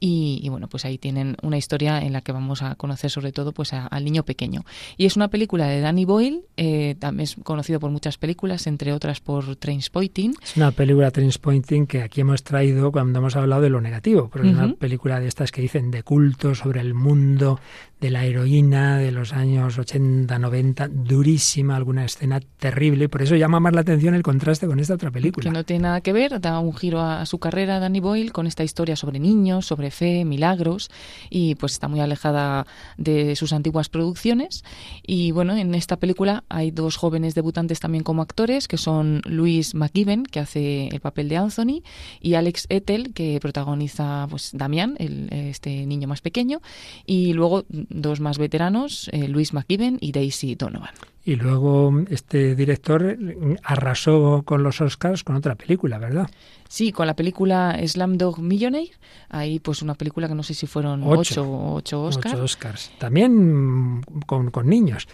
[0.00, 3.52] Y, bueno, pues ahí tienen una historia en la que vamos a conocer sobre todo
[3.52, 4.64] pues al niño pequeño.
[4.96, 8.92] Y es una película de Danny Boyle, eh, también es conocido por muchas películas, entre
[8.92, 10.23] otras por Trainspotting.
[10.42, 14.48] Es una película Trainspotting que aquí hemos traído cuando hemos hablado de lo negativo, porque
[14.48, 17.60] es una película de estas que dicen de culto sobre el mundo
[18.00, 23.36] de la heroína de los años 80, 90, durísima, alguna escena terrible, y por eso
[23.36, 25.44] llama más la atención el contraste con esta otra película.
[25.44, 28.46] Que no tiene nada que ver, da un giro a su carrera Danny Boyle con
[28.46, 30.90] esta historia sobre niños, sobre fe, milagros,
[31.30, 34.64] y pues está muy alejada de sus antiguas producciones.
[35.06, 39.74] Y bueno, en esta película hay dos jóvenes debutantes también como actores, que son Luis
[39.74, 41.82] McGiven, que hace el papel de Anthony,
[42.20, 46.60] y Alex Ethel, que protagoniza pues Damián, el, este niño más pequeño,
[47.06, 50.90] y luego dos más veteranos, eh, Luis McKibben y Daisy Donovan.
[51.26, 53.16] Y luego este director
[53.62, 56.28] arrasó con los Oscars con otra película, ¿verdad?
[56.68, 58.90] Sí, con la película Slamdog Millionaire.
[59.30, 62.34] Ahí pues una película que no sé si fueron ocho, ocho, Oscars.
[62.34, 62.90] Ocho Oscars.
[62.98, 65.08] También con, con niños.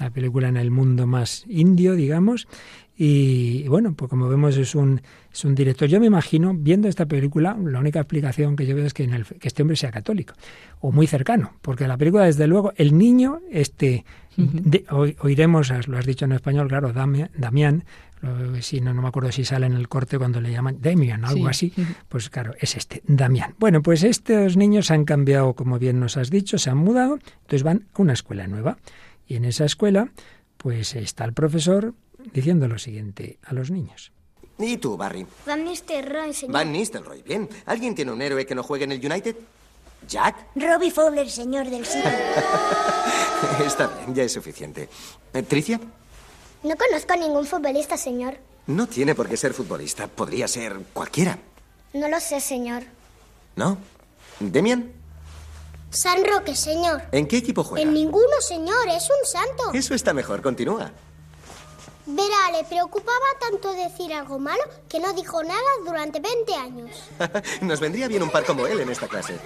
[0.00, 2.48] La película en el mundo más indio, digamos.
[2.96, 5.00] Y, bueno, pues como vemos es un,
[5.32, 5.88] es un director.
[5.88, 9.14] Yo me imagino, viendo esta película, la única explicación que yo veo es que, en
[9.14, 10.34] el, que este hombre sea católico,
[10.80, 14.04] o muy cercano, porque la película, desde luego, el niño, este,
[15.20, 17.84] oiremos, lo has dicho en español, claro, Damián,
[18.60, 21.48] si no, no me acuerdo si sale en el corte cuando le llaman Damian, algo
[21.48, 21.72] así,
[22.08, 23.54] pues claro, es este, Damián.
[23.58, 27.62] Bueno, pues estos niños han cambiado, como bien nos has dicho, se han mudado, entonces
[27.62, 28.78] van a una escuela nueva.
[29.26, 30.10] Y en esa escuela,
[30.56, 31.94] pues está el profesor
[32.32, 34.12] diciendo lo siguiente a los niños.
[34.58, 35.26] ¿Y tú, Barry?
[35.46, 36.52] Van Nistelrooy, señor.
[36.52, 37.48] Van Nistelrooy, bien.
[37.66, 39.36] ¿Alguien tiene un héroe que no juegue en el United?
[40.08, 40.48] ¿Jack?
[40.54, 42.08] Robbie Fowler, señor del City.
[43.64, 44.88] Está bien, ya es suficiente.
[45.32, 45.80] Eh, ¿Tricia?
[46.62, 48.36] No conozco a ningún futbolista, señor.
[48.66, 50.06] No tiene por qué ser futbolista.
[50.06, 51.38] Podría ser cualquiera.
[51.92, 52.84] No lo sé, señor.
[53.56, 53.78] ¿No?
[54.38, 54.92] ¿Demian?
[55.90, 57.02] San Roque, señor.
[57.12, 57.82] ¿En qué equipo juega?
[57.82, 58.88] En ninguno, señor.
[58.88, 59.72] Es un santo.
[59.74, 60.40] Eso está mejor.
[60.40, 60.92] Continúa.
[62.04, 66.90] Verá, le preocupaba tanto decir algo malo que no dijo nada durante 20 años.
[67.60, 69.38] Nos vendría bien un par como él en esta clase.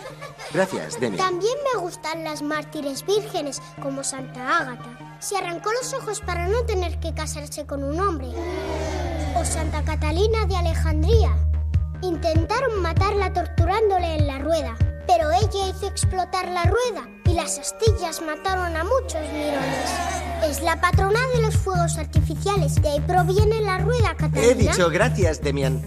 [0.55, 1.19] Gracias, Demi.
[1.19, 5.19] También me gustan las mártires vírgenes, como Santa Ágata.
[5.21, 8.29] Se arrancó los ojos para no tener que casarse con un hombre.
[9.39, 11.37] O Santa Catalina de Alejandría.
[12.01, 18.21] Intentaron matarla torturándole en la rueda, pero ella hizo explotar la rueda y las astillas
[18.23, 19.91] mataron a muchos mirones.
[20.49, 24.53] Es la patrona de los fuegos artificiales, de ahí proviene la rueda Catalina.
[24.53, 25.83] He dicho gracias, Demian.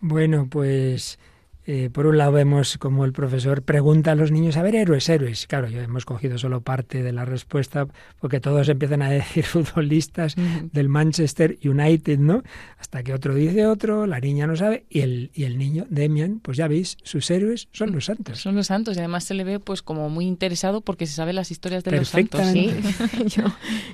[0.00, 1.18] Bueno, pues
[1.64, 5.08] eh, por un lado vemos como el profesor pregunta a los niños, a ver, héroes,
[5.08, 5.46] héroes.
[5.46, 7.86] Claro, yo hemos cogido solo parte de la respuesta
[8.20, 10.34] porque todos empiezan a decir futbolistas
[10.72, 12.42] del Manchester United, ¿no?
[12.78, 16.40] Hasta que otro dice otro, la niña no sabe y el, y el niño, Demian,
[16.40, 18.40] pues ya veis, sus héroes son los santos.
[18.40, 21.32] Son los santos y además se le ve pues como muy interesado porque se sabe
[21.32, 22.44] las historias de los santos.
[22.48, 22.70] Sí,
[23.26, 23.44] yo,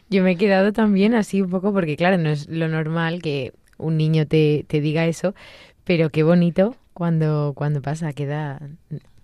[0.09, 3.53] yo me he quedado también así un poco porque claro, no es lo normal que
[3.77, 5.35] un niño te, te diga eso,
[5.85, 8.59] pero qué bonito cuando, cuando pasa, queda...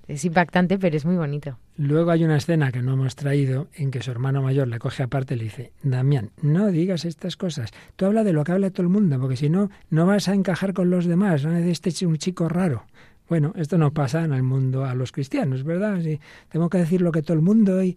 [0.06, 1.58] Es impactante, pero es muy bonito.
[1.76, 5.02] Luego hay una escena que no hemos traído en que su hermano mayor le coge
[5.02, 7.72] aparte y le dice, Damián, no digas estas cosas.
[7.96, 10.34] Tú habla de lo que habla todo el mundo, porque si no, no vas a
[10.34, 11.44] encajar con los demás.
[11.44, 11.56] ¿no?
[11.56, 12.84] Este es un chico raro.
[13.26, 16.00] Bueno, esto no pasa en el mundo a los cristianos, ¿verdad?
[16.02, 17.96] Si tengo que decir lo que todo el mundo y,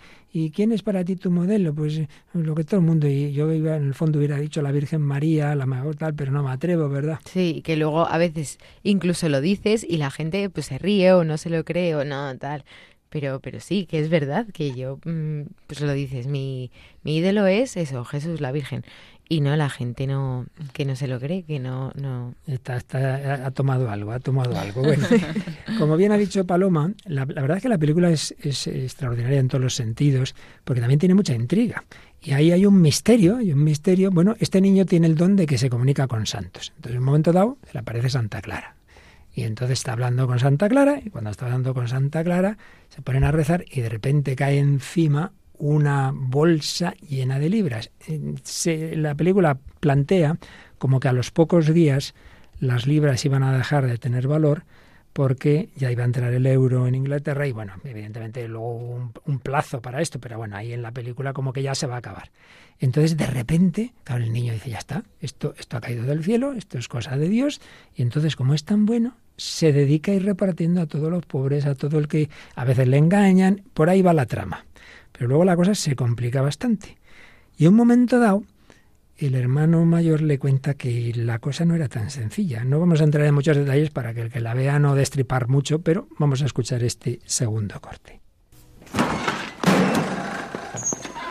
[0.51, 1.73] ¿quién es para ti tu modelo?
[1.75, 4.61] Pues eh, lo que todo el mundo y yo iba en el fondo hubiera dicho
[4.61, 7.19] la Virgen María, la mejor tal, pero no me atrevo, ¿verdad?
[7.25, 11.25] Sí, que luego a veces incluso lo dices y la gente pues se ríe o
[11.25, 12.63] no se lo cree o no tal.
[13.09, 16.71] Pero, pero sí, que es verdad que yo, mm, pues lo dices, mi,
[17.03, 18.83] mi ídolo es eso, Jesús, la Virgen
[19.29, 22.33] y no la gente no que no se lo cree que no no.
[22.45, 24.81] Está, está, ha tomado algo ha tomado algo.
[24.81, 25.05] Bueno
[25.77, 29.47] como bien ha dicho Paloma la, verdad es que la película es, es, extraordinaria en
[29.47, 31.83] todos los sentidos porque también tiene mucha intriga.
[32.21, 34.11] Y ahí hay un misterio y un misterio.
[34.11, 36.73] Bueno este niño tiene el don de que se comunica con santos.
[36.75, 38.75] Entonces en un momento dado se le aparece Santa Clara.
[39.33, 42.57] Y entonces está hablando con Santa Clara y cuando está hablando con Santa Clara
[42.89, 47.91] se ponen a rezar y de repente cae encima una bolsa llena de libras.
[48.43, 50.37] Se, la película plantea
[50.77, 52.13] como que a los pocos días
[52.59, 54.63] las libras iban a dejar de tener valor
[55.17, 59.39] porque ya iba a entrar el euro en Inglaterra y bueno, evidentemente luego hubo un,
[59.39, 61.97] plazo para esto, pero bueno, ahí en la película como que ya se va a
[61.97, 62.29] acabar.
[62.79, 66.77] Entonces de repente, el niño dice, ya está, esto, esto ha caído del cielo, esto
[66.77, 67.61] es cosa de Dios,
[67.95, 71.65] y entonces como es tan bueno, se dedica a ir repartiendo a todos los pobres,
[71.65, 74.65] a todo el que a veces le engañan, por ahí va la trama.
[75.17, 76.97] Pero luego la cosa se complica bastante.
[77.57, 78.43] Y en un momento dado,
[79.17, 82.63] el hermano mayor le cuenta que la cosa no era tan sencilla.
[82.63, 85.47] No vamos a entrar en muchos detalles para que el que la vea no destripar
[85.47, 88.21] mucho, pero vamos a escuchar este segundo corte.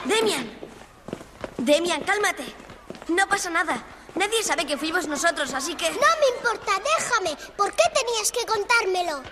[0.04, 0.46] Demian,
[1.58, 2.44] Demian, cálmate.
[3.08, 3.84] No pasa nada.
[4.16, 5.88] Nadie sabe que fuimos nosotros, así que...
[5.90, 7.36] No me importa, déjame.
[7.56, 9.22] ¿Por qué tenías que contármelo?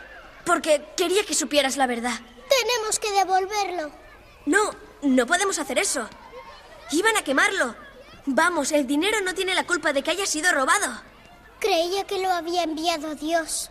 [0.44, 2.20] Porque quería que supieras la verdad.
[2.48, 4.03] Tenemos que devolverlo.
[4.46, 4.70] No,
[5.02, 6.08] no podemos hacer eso.
[6.90, 7.74] Iban a quemarlo.
[8.26, 11.02] Vamos, el dinero no tiene la culpa de que haya sido robado.
[11.60, 13.70] Creía que lo había enviado Dios.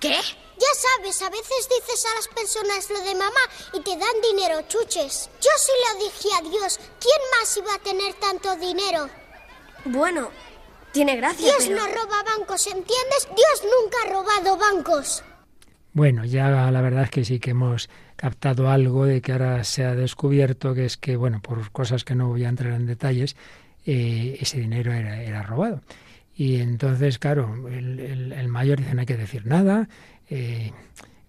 [0.00, 0.18] ¿Qué?
[0.62, 3.40] Ya sabes, a veces dices a las personas lo de mamá
[3.72, 5.30] y te dan dinero, chuches.
[5.40, 6.78] Yo sí lo dije a Dios.
[7.00, 9.08] ¿Quién más iba a tener tanto dinero?
[9.84, 10.30] Bueno,
[10.92, 11.46] tiene gracia.
[11.46, 13.28] Dios no roba bancos, ¿entiendes?
[13.34, 15.24] Dios nunca ha robado bancos.
[15.94, 17.88] Bueno, ya la verdad es que sí que hemos
[18.22, 22.14] captado algo de que ahora se ha descubierto, que es que, bueno, por cosas que
[22.14, 23.34] no voy a entrar en detalles,
[23.84, 25.80] eh, ese dinero era, era, robado.
[26.36, 29.88] Y entonces, claro, el, mayor dice, no hay que decir nada,
[30.30, 30.70] eh,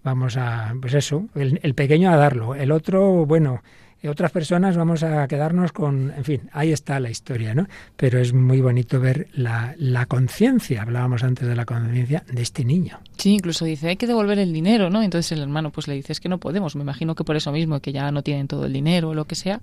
[0.04, 3.64] vamos a, pues eso, el, el, pequeño a darlo, el otro, bueno,
[4.08, 7.68] otras personas vamos a quedarnos con, en fin, ahí está la historia, ¿no?
[7.96, 12.66] Pero es muy bonito ver la, la conciencia, hablábamos antes de la conciencia de este
[12.66, 13.00] niño.
[13.18, 15.02] Sí, incluso dice, hay que devolver el dinero, ¿no?
[15.02, 17.52] Entonces el hermano pues le dice, es que no podemos, me imagino que por eso
[17.52, 19.62] mismo, que ya no tienen todo el dinero o lo que sea.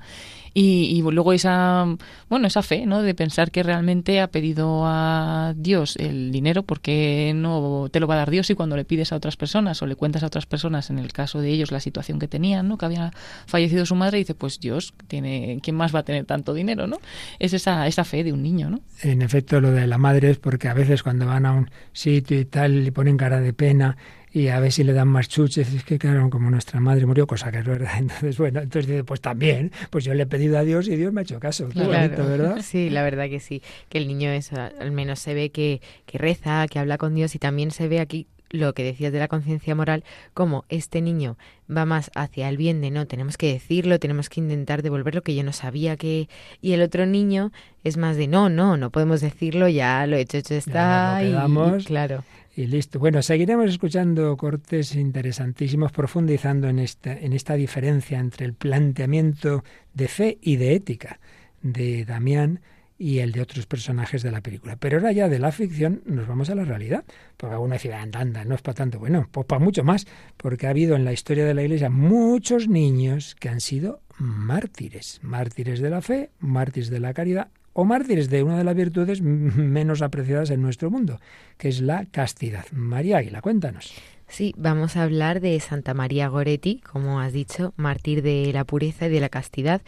[0.53, 1.87] Y, y luego esa,
[2.29, 3.03] bueno, esa fe, ¿no?
[3.03, 8.15] De pensar que realmente ha pedido a Dios el dinero porque no te lo va
[8.15, 10.47] a dar Dios y cuando le pides a otras personas o le cuentas a otras
[10.47, 12.79] personas, en el caso de ellos, la situación que tenían, ¿no?
[12.79, 13.13] Que había
[13.47, 16.99] fallecido su madre, pues Dios tiene, ¿quién más va a tener tanto dinero, no?
[17.39, 18.81] Es esa, esa fe de un niño, ¿no?
[19.03, 22.39] En efecto, lo de la madre es porque a veces cuando van a un sitio
[22.39, 23.97] y tal, le ponen cara de pena
[24.33, 27.27] y a ver si le dan más chuches, es que claro, como nuestra madre murió,
[27.27, 30.59] cosa que es verdad, entonces bueno, entonces dice, pues también, pues yo le he pedido
[30.59, 32.59] a Dios y Dios me ha hecho caso, qué bonito, ¿verdad?
[32.71, 36.19] Sí, la verdad que sí, que el niño eso, al menos se ve que, que
[36.19, 39.29] reza, que habla con Dios y también se ve aquí lo que decías de la
[39.29, 41.37] conciencia moral, como este niño
[41.75, 45.23] va más hacia el bien de no, tenemos que decirlo, tenemos que intentar devolver lo
[45.23, 46.29] que yo no sabía que...
[46.61, 47.53] Y el otro niño
[47.85, 51.21] es más de no, no, no podemos decirlo, ya lo hecho, hecho está.
[51.23, 52.25] y, claro.
[52.57, 52.99] Y listo.
[52.99, 59.63] Bueno, seguiremos escuchando cortes interesantísimos, profundizando en esta, en esta diferencia entre el planteamiento
[59.95, 61.21] de fe y de ética
[61.63, 62.61] de Damián
[63.01, 64.77] y el de otros personajes de la película.
[64.77, 67.03] Pero ahora ya de la ficción nos vamos a la realidad,
[67.39, 68.99] porque alguna decía, anda, anda, no es para tanto.
[68.99, 72.69] Bueno, pues para mucho más, porque ha habido en la historia de la Iglesia muchos
[72.69, 78.29] niños que han sido mártires, mártires de la fe, mártires de la caridad o mártires
[78.29, 81.21] de una de las virtudes menos apreciadas en nuestro mundo,
[81.57, 82.67] que es la castidad.
[82.73, 83.95] María Águila, cuéntanos.
[84.31, 89.07] Sí, vamos a hablar de Santa María Goretti, como has dicho, mártir de la pureza
[89.07, 89.83] y de la castidad,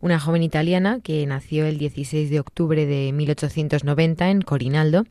[0.00, 5.04] una joven italiana que nació el 16 de octubre de 1890 en Corinaldo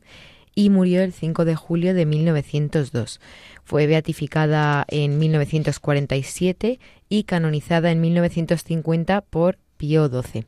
[0.56, 3.20] y murió el 5 de julio de 1902.
[3.62, 10.44] Fue beatificada en 1947 y canonizada en 1950 por Pío XII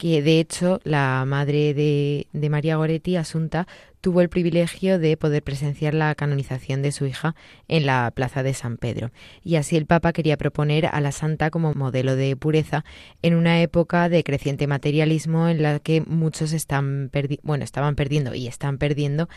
[0.00, 3.68] que de hecho la madre de, de, María Goretti, Asunta,
[4.00, 7.34] tuvo el privilegio de poder presenciar la canonización de su hija
[7.68, 9.10] en la plaza de San Pedro.
[9.44, 12.84] Y así el Papa quería proponer a la santa como modelo de pureza
[13.22, 17.10] en una época de creciente materialismo en la que muchos están
[17.42, 19.28] bueno, estaban perdiendo y están perdiendo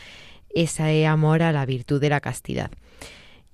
[0.53, 2.71] ese amor a la virtud de la castidad.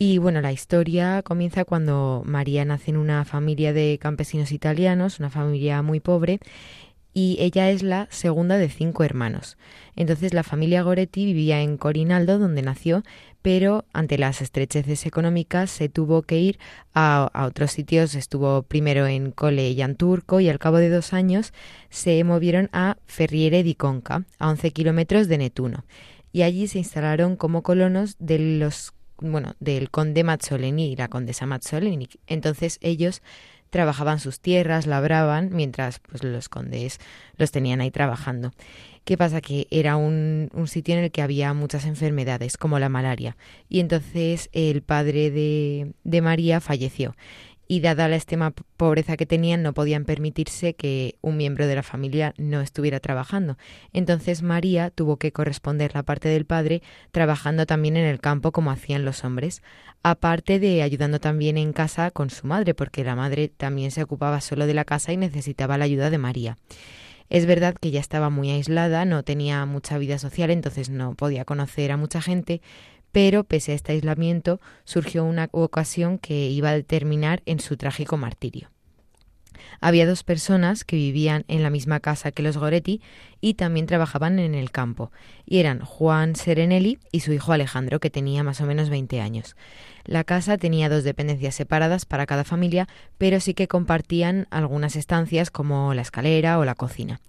[0.01, 5.29] Y bueno, la historia comienza cuando María nace en una familia de campesinos italianos, una
[5.29, 6.39] familia muy pobre,
[7.13, 9.57] y ella es la segunda de cinco hermanos.
[9.95, 13.03] Entonces la familia Goretti vivía en Corinaldo, donde nació,
[13.41, 16.59] pero ante las estrecheces económicas se tuvo que ir
[16.93, 18.15] a, otros sitios.
[18.15, 21.53] Estuvo primero en Cole y Anturco y al cabo de dos años
[21.89, 25.85] se movieron a Ferriere di Conca, a 11 kilómetros de Netuno.
[26.31, 31.45] Y allí se instalaron como colonos de los bueno, del conde Mazzoleni y la condesa
[31.45, 32.07] Mazzoleni.
[32.27, 33.21] Entonces ellos
[33.69, 36.99] trabajaban sus tierras, labraban, mientras pues los condes
[37.37, 38.51] los tenían ahí trabajando.
[39.05, 39.41] ¿Qué pasa?
[39.41, 43.37] Que era un, un, sitio en el que había muchas enfermedades, como la malaria.
[43.67, 47.15] Y entonces el padre de, de María falleció.
[47.71, 51.83] Y dada la extrema pobreza que tenían no podían permitirse que un miembro de la
[51.83, 53.59] familia no estuviera trabajando.
[53.93, 58.71] Entonces María tuvo que corresponder la parte del padre trabajando también en el campo como
[58.71, 59.61] hacían los hombres,
[60.01, 64.41] aparte de ayudando también en casa con su madre, porque la madre también se ocupaba
[64.41, 66.57] solo de la casa y necesitaba la ayuda de María.
[67.29, 71.45] Es verdad que ya estaba muy aislada, no tenía mucha vida social, entonces no podía
[71.45, 72.61] conocer a mucha gente,
[73.11, 78.17] pero pese a este aislamiento surgió una ocasión que iba a determinar en su trágico
[78.17, 78.69] martirio.
[79.81, 83.01] Había dos personas que vivían en la misma casa que los Goretti
[83.41, 85.11] y también trabajaban en el campo,
[85.45, 89.55] y eran Juan Serenelli y su hijo Alejandro, que tenía más o menos 20 años.
[90.05, 92.87] La casa tenía dos dependencias separadas para cada familia,
[93.17, 97.21] pero sí que compartían algunas estancias como la escalera o la cocina.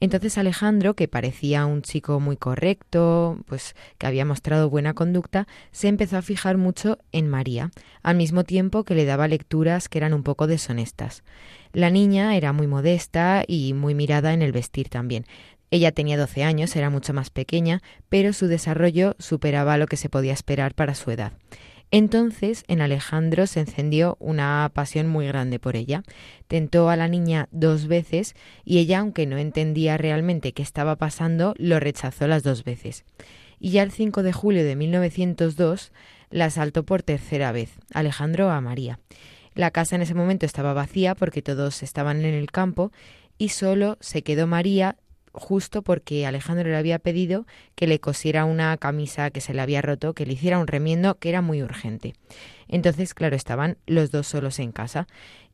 [0.00, 5.88] Entonces Alejandro, que parecía un chico muy correcto, pues que había mostrado buena conducta, se
[5.88, 7.72] empezó a fijar mucho en María,
[8.02, 11.24] al mismo tiempo que le daba lecturas que eran un poco deshonestas.
[11.72, 15.26] La niña era muy modesta y muy mirada en el vestir también.
[15.70, 20.08] Ella tenía 12 años, era mucho más pequeña, pero su desarrollo superaba lo que se
[20.08, 21.32] podía esperar para su edad.
[21.90, 26.02] Entonces en Alejandro se encendió una pasión muy grande por ella.
[26.46, 28.34] Tentó a la niña dos veces
[28.64, 33.04] y ella, aunque no entendía realmente qué estaba pasando, lo rechazó las dos veces.
[33.58, 35.92] Y ya el 5 de julio de 1902
[36.30, 39.00] la asaltó por tercera vez, Alejandro a María.
[39.54, 42.92] La casa en ese momento estaba vacía porque todos estaban en el campo
[43.38, 44.96] y solo se quedó María
[45.32, 49.82] justo porque Alejandro le había pedido que le cosiera una camisa que se le había
[49.82, 52.14] roto, que le hiciera un remiendo que era muy urgente.
[52.68, 55.06] Entonces, claro, estaban los dos solos en casa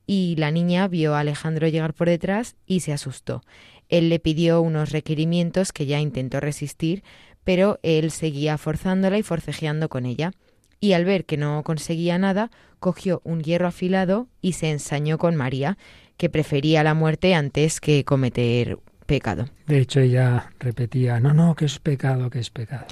[0.07, 3.43] y la niña vio a Alejandro llegar por detrás y se asustó.
[3.89, 7.03] Él le pidió unos requerimientos que ya intentó resistir,
[7.45, 10.33] pero él seguía forzándola y forcejeando con ella.
[10.81, 15.37] Y al ver que no conseguía nada, cogió un hierro afilado y se ensañó con
[15.37, 15.79] María,
[16.17, 19.47] que prefería la muerte antes que cometer pecado.
[19.67, 22.87] De hecho, ella repetía, no, no, que es pecado, que es pecado.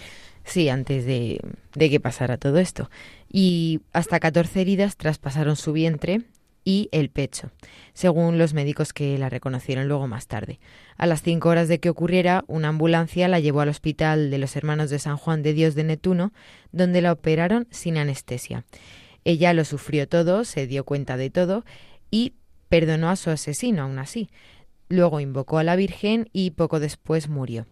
[0.45, 1.41] Sí, antes de,
[1.75, 2.91] de que pasara todo esto.
[3.31, 6.23] Y hasta 14 heridas traspasaron su vientre
[6.65, 7.51] y el pecho,
[7.93, 10.61] según los médicos que la reconocieron luego más tarde.
[10.97, 14.55] A las cinco horas de que ocurriera, una ambulancia la llevó al hospital de los
[14.57, 16.33] hermanos de San Juan de Dios de Netuno,
[16.71, 18.65] donde la operaron sin anestesia.
[19.25, 21.65] Ella lo sufrió todo, se dio cuenta de todo
[22.11, 22.35] y
[22.69, 24.31] perdonó a su asesino aún así.
[24.93, 27.65] Luego invocó a la Virgen y poco después murió.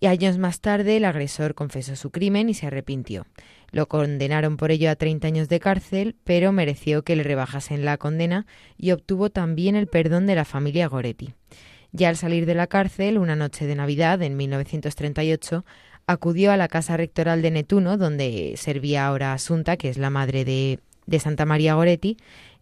[0.00, 3.26] Y años más tarde el agresor confesó su crimen y se arrepintió.
[3.72, 7.98] Lo condenaron por ello a 30 años de cárcel, pero mereció que le rebajasen la
[7.98, 8.46] condena
[8.78, 11.34] y obtuvo también el perdón de la familia Goretti.
[11.92, 15.66] Ya al salir de la cárcel, una noche de Navidad en 1938,
[16.06, 20.46] acudió a la casa rectoral de Netuno, donde servía ahora Asunta, que es la madre
[20.46, 22.16] de, de Santa María Goretti,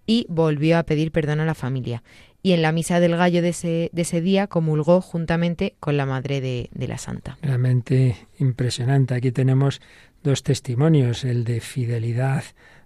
[0.04, 2.02] y volvió a pedir perdón a la familia
[2.42, 6.06] y en la misa del gallo de ese, de ese día comulgó juntamente con la
[6.06, 7.38] madre de, la santa.
[7.42, 9.14] Realmente impresionante.
[9.14, 9.80] Aquí tenemos
[10.22, 12.42] dos testimonios, el de fidelidad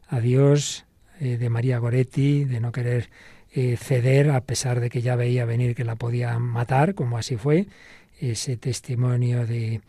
[0.09, 0.85] a Dios
[1.21, 3.09] eh, de María Goretti, de no querer
[3.53, 7.37] eh, ceder a pesar de que ya veía venir que la podía matar, como así
[7.37, 7.67] fue,
[8.21, 9.81] ese testimonio de,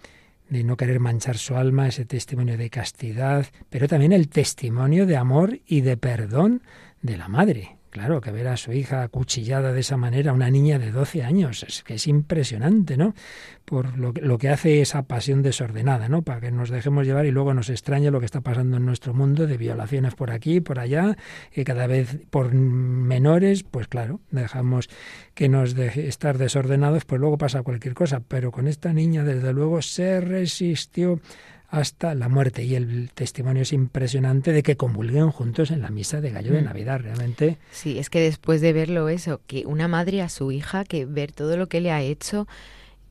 [0.49, 5.17] de no querer manchar su alma, ese testimonio de castidad, pero también el testimonio de
[5.17, 6.61] amor y de perdón
[7.01, 10.77] de la madre, Claro, que ver a su hija acuchillada de esa manera, una niña
[10.77, 13.15] de 12 años, es que es impresionante, ¿no?
[13.63, 16.21] Por lo que, lo que hace esa pasión desordenada, ¿no?
[16.21, 19.13] Para que nos dejemos llevar y luego nos extrañe lo que está pasando en nuestro
[19.13, 21.17] mundo de violaciones por aquí, por allá,
[21.55, 24.89] y cada vez por menores, pues claro, dejamos
[25.33, 28.19] que nos deje estar desordenados, pues luego pasa cualquier cosa.
[28.19, 31.19] Pero con esta niña, desde luego, se resistió
[31.67, 32.63] hasta la muerte.
[32.63, 36.61] Y el testimonio es impresionante de que comulguen juntos en la misa de gallo de
[36.61, 36.65] mm.
[36.65, 37.57] Navidad, realmente.
[37.71, 41.31] Sí, es que después de verlo eso, que una madre a su hija, que ver
[41.31, 42.47] todo lo que le ha hecho,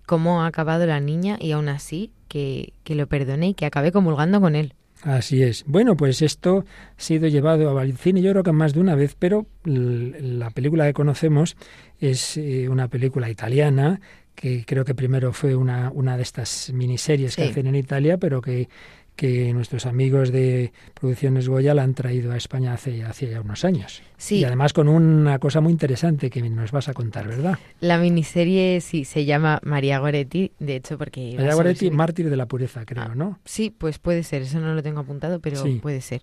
[0.06, 3.92] cómo ha acabado la niña y aún así que, que lo perdone y que acabe
[3.92, 4.72] comulgando con él.
[5.02, 5.64] Así es.
[5.66, 6.64] Bueno, pues esto
[6.96, 10.86] ha sido llevado al cine yo creo que más de una vez, pero la película
[10.86, 11.56] que conocemos
[12.00, 14.00] es eh, una película italiana
[14.36, 18.40] que creo que primero fue una, una de estas miniseries que hacen en Italia, pero
[18.40, 18.68] que,
[19.16, 23.64] que nuestros amigos de Producciones Goya la han traído a España hace, hace ya unos
[23.64, 24.02] años.
[24.18, 24.36] Sí.
[24.36, 27.58] Y además con una cosa muy interesante que nos vas a contar, ¿verdad?
[27.80, 31.34] La miniserie sí se llama María Goretti, de hecho porque...
[31.36, 33.40] María Goretti, mártir de la pureza, creo, ah, ¿no?
[33.46, 36.20] Sí, pues puede ser, eso no lo tengo apuntado, pero puede ser.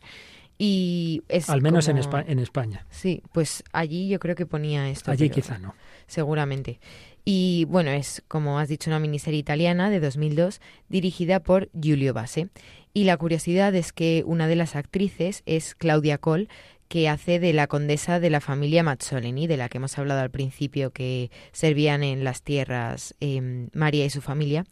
[0.58, 2.86] Y es Al menos en, en España.
[2.90, 5.12] Sí, pues allí yo creo que ponía esto.
[5.12, 5.76] Allí quizá no.
[6.08, 6.80] Seguramente.
[7.26, 12.50] Y bueno, es, como has dicho, una miniserie italiana de 2002 dirigida por Giulio Base.
[12.94, 16.50] Y la curiosidad es que una de las actrices es Claudia Coll,
[16.90, 20.30] que hace de la condesa de la familia Mazzolini, de la que hemos hablado al
[20.30, 24.66] principio, que servían en las tierras em, María y su familia.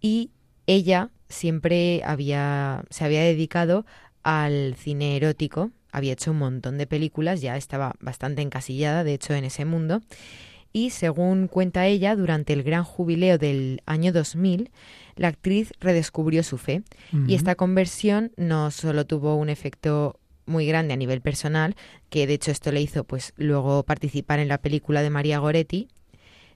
[0.00, 0.30] Y
[0.66, 3.84] ella siempre había, se había dedicado
[4.24, 9.34] al cine erótico, había hecho un montón de películas, ya estaba bastante encasillada, de hecho,
[9.34, 10.02] en ese mundo.
[10.72, 14.70] Y según cuenta ella, durante el gran jubileo del año 2000,
[15.14, 16.82] la actriz redescubrió su fe.
[17.28, 21.76] Y esta conversión no solo tuvo un efecto muy grande a nivel personal,
[22.10, 25.86] que de hecho esto le hizo pues luego participar en la película de María Goretti,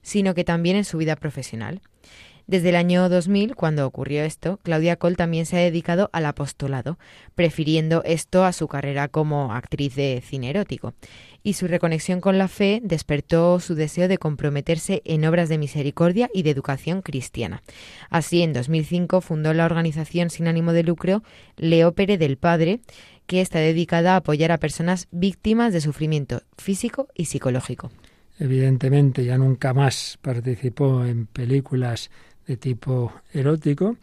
[0.01, 1.81] sino que también en su vida profesional.
[2.49, 6.97] Desde el año 2000, cuando ocurrió esto, Claudia Cole también se ha dedicado al apostolado,
[7.35, 10.95] prefiriendo esto a su carrera como actriz de cine erótico.
[11.43, 16.27] Y su reconexión con la fe despertó su deseo de comprometerse en obras de misericordia
[16.33, 17.61] y de educación cristiana.
[18.09, 21.21] Así, en 2005 fundó la organización sin ánimo de lucro
[21.55, 22.79] Leópere del Padre,
[23.27, 27.91] que está dedicada a apoyar a personas víctimas de sufrimiento físico y psicológico.
[28.39, 32.09] Evidentemente, ya nunca más participó en películas
[32.49, 33.95] de tipo erótico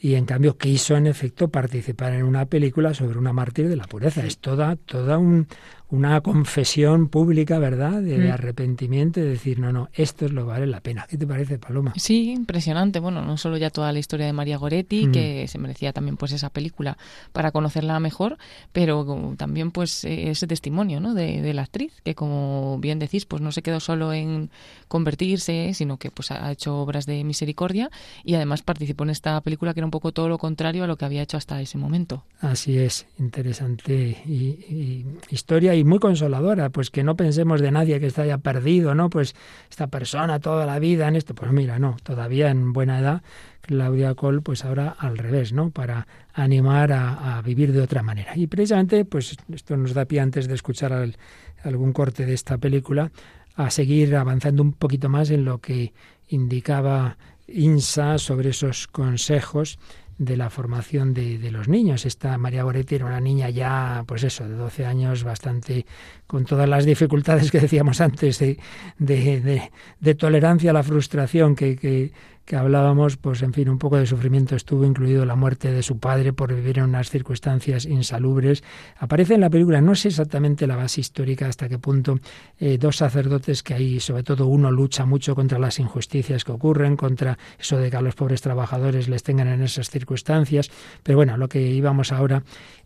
[0.00, 3.84] y en cambio quiso en efecto participar en una película sobre una mártir de la
[3.84, 4.26] pureza.
[4.26, 5.46] Es toda, toda un,
[5.92, 8.32] una confesión pública, ¿verdad?, de, Mm.
[8.32, 11.06] arrepentimiento y decir, no, no, esto es lo que vale la pena.
[11.08, 11.92] ¿Qué te parece, Paloma?
[11.96, 12.98] Sí, impresionante.
[12.98, 15.12] Bueno, no solo ya toda la historia de María Goretti, Mm.
[15.12, 16.96] que se merecía también pues esa película
[17.32, 18.38] para conocerla mejor,
[18.72, 21.12] pero también pues eh, ese testimonio, ¿no?
[21.14, 24.50] De, de la actriz, que como bien decís, pues no se quedó solo en
[24.88, 27.90] convertirse, sino que pues ha hecho obras de misericordia
[28.24, 30.96] y además participó en esta película que era un poco todo lo contrario a lo
[30.96, 32.24] que había hecho hasta ese momento.
[32.40, 34.32] Así es, interesante y,
[34.68, 38.94] y historia y muy consoladora, pues que no pensemos de nadie que está ya perdido,
[38.94, 39.10] ¿no?
[39.10, 39.34] Pues
[39.70, 43.22] esta persona toda la vida en esto, pues mira, no, todavía en buena edad,
[43.60, 45.70] Claudia Cole, pues ahora al revés, ¿no?
[45.70, 48.36] Para animar a, a vivir de otra manera.
[48.36, 51.16] Y precisamente, pues esto nos da pie antes de escuchar al-
[51.62, 53.12] algún corte de esta película,
[53.54, 55.92] a seguir avanzando un poquito más en lo que
[56.28, 59.78] indicaba INSA sobre esos consejos
[60.24, 62.06] de la formación de, de los niños.
[62.06, 65.84] Esta María Goretti era una niña ya, pues eso, de 12 años, bastante
[66.26, 68.58] con todas las dificultades que decíamos antes de,
[68.98, 69.70] de, de-
[70.00, 72.12] de tolerancia a la frustración que, que,
[72.44, 75.98] que hablábamos, pues en fin, un poco de sufrimiento estuvo incluido la muerte de su
[75.98, 78.64] padre por vivir en unas circunstancias insalubres.
[78.98, 82.18] Aparece en la película, no sé exactamente la base histórica hasta qué punto,
[82.58, 86.96] eh, dos sacerdotes que ahí, sobre todo uno, lucha mucho contra las injusticias que ocurren,
[86.96, 90.70] contra eso de que a los pobres trabajadores les tengan en esas circunstancias.
[91.02, 92.42] Pero bueno, lo que íbamos ahora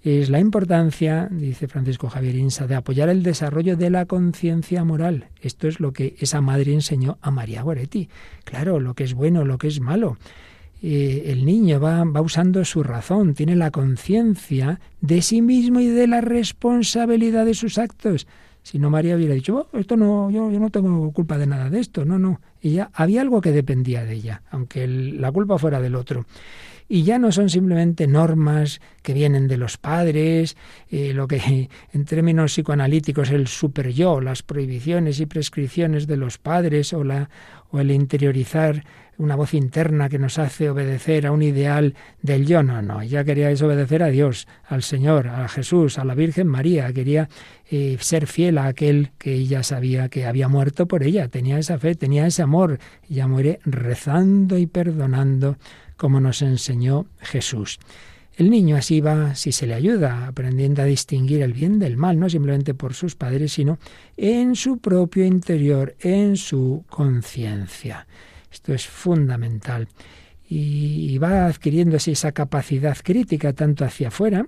[0.06, 5.30] es la importancia, dice Francisco Javier Insa, de apoyar el desarrollo de la conciencia moral.
[5.40, 8.08] Esto es lo que esa madre enseñó a María Goretti.
[8.44, 10.16] Claro, lo que es bueno, lo que es malo.
[10.80, 15.88] Eh, el niño va, va usando su razón, tiene la conciencia de sí mismo y
[15.88, 18.28] de la responsabilidad de sus actos.
[18.62, 21.80] Si no, María hubiera dicho, "Oh, esto no, yo, no tengo culpa de nada de
[21.80, 22.04] esto.
[22.04, 22.40] No, no.
[22.60, 26.26] Ella, había algo que dependía de ella, aunque la culpa fuera del otro.
[26.88, 30.56] Y ya no son simplemente normas que vienen de los padres,
[30.90, 36.38] eh, lo que en términos psicoanalíticos el super yo, las prohibiciones y prescripciones de los
[36.38, 37.28] padres o, la,
[37.70, 38.84] o el interiorizar
[39.18, 42.62] una voz interna que nos hace obedecer a un ideal del yo.
[42.62, 46.92] No, no, ella quería desobedecer a Dios, al Señor, a Jesús, a la Virgen María,
[46.92, 47.28] quería
[47.70, 51.78] eh, ser fiel a aquel que ella sabía que había muerto por ella, tenía esa
[51.78, 52.78] fe, tenía ese amor.
[53.08, 55.56] Ella muere rezando y perdonando
[55.96, 57.78] como nos enseñó Jesús.
[58.36, 62.20] El niño así va, si se le ayuda, aprendiendo a distinguir el bien del mal,
[62.20, 63.78] no simplemente por sus padres, sino
[64.16, 68.06] en su propio interior, en su conciencia.
[68.52, 69.88] Esto es fundamental.
[70.48, 74.46] Y, va adquiriendo así esa capacidad crítica tanto hacia afuera,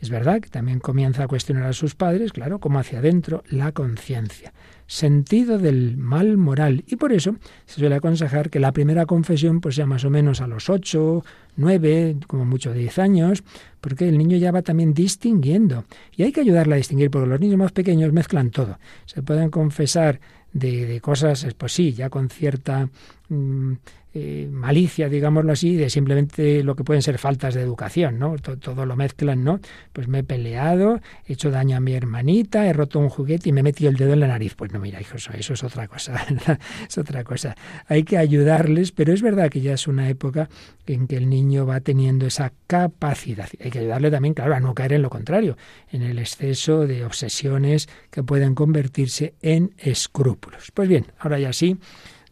[0.00, 3.72] es verdad que también comienza a cuestionar a sus padres, claro, como hacia adentro, la
[3.72, 4.52] conciencia,
[4.90, 6.82] sentido del mal moral.
[6.88, 10.40] Y por eso se suele aconsejar que la primera confesión pues sea más o menos
[10.40, 11.24] a los ocho,
[11.54, 13.44] nueve, como mucho diez años,
[13.80, 15.84] porque el niño ya va también distinguiendo.
[16.16, 18.80] Y hay que ayudarle a distinguir, porque los niños más pequeños mezclan todo.
[19.06, 20.18] Se pueden confesar
[20.52, 22.88] de, de cosas, pues sí, ya con cierta
[23.28, 23.74] mm,
[24.12, 28.36] eh, malicia, digámoslo así, de simplemente lo que pueden ser faltas de educación, ¿no?
[28.38, 29.60] Todo, lo mezclan, ¿no?
[29.92, 33.52] Pues me he peleado, he hecho daño a mi hermanita, he roto un juguete y
[33.52, 34.54] me he metido el dedo en la nariz.
[34.56, 36.26] Pues no, mira, hijo, eso, eso es otra cosa.
[36.88, 37.56] Es otra cosa.
[37.86, 40.48] Hay que ayudarles, pero es verdad que ya es una época
[40.86, 43.48] en que el niño va teniendo esa capacidad.
[43.62, 45.56] Hay que ayudarle también, claro, a no caer en lo contrario,
[45.92, 50.72] en el exceso de obsesiones que pueden convertirse en escrúpulos.
[50.74, 51.78] Pues bien, ahora ya sí.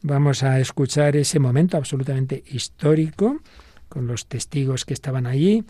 [0.03, 3.40] Vamos a escuchar ese momento absolutamente histórico
[3.88, 5.64] con los testigos que estaban allí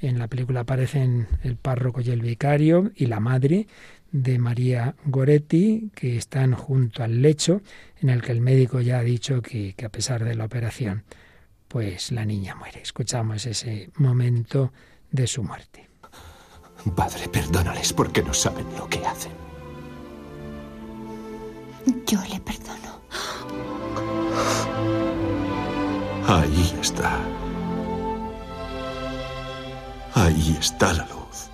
[0.00, 3.66] En la película aparecen el párroco y el vicario y la madre
[4.10, 7.62] de María Goretti, que están junto al lecho
[8.00, 11.04] en el que el médico ya ha dicho que, que a pesar de la operación,
[11.68, 12.82] pues la niña muere.
[12.82, 14.72] Escuchamos ese momento
[15.10, 15.88] de su muerte.
[16.94, 19.32] Padre, perdónales porque no saben lo que hacen.
[22.06, 23.00] Yo le perdono.
[26.26, 27.18] Ahí está.
[30.14, 31.50] Ahí está la luz.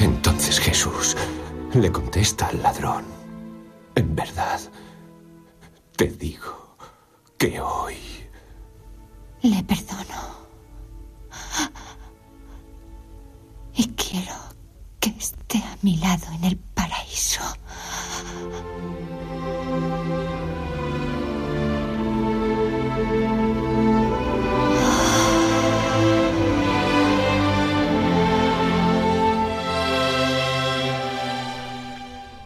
[0.00, 1.16] Entonces Jesús
[1.74, 3.04] le contesta al ladrón.
[3.94, 4.60] En verdad,
[5.96, 6.76] te digo
[7.36, 8.21] que hoy...
[9.42, 10.20] Le perdono.
[13.74, 14.34] Y quiero
[15.00, 17.40] que esté a mi lado en el paraíso.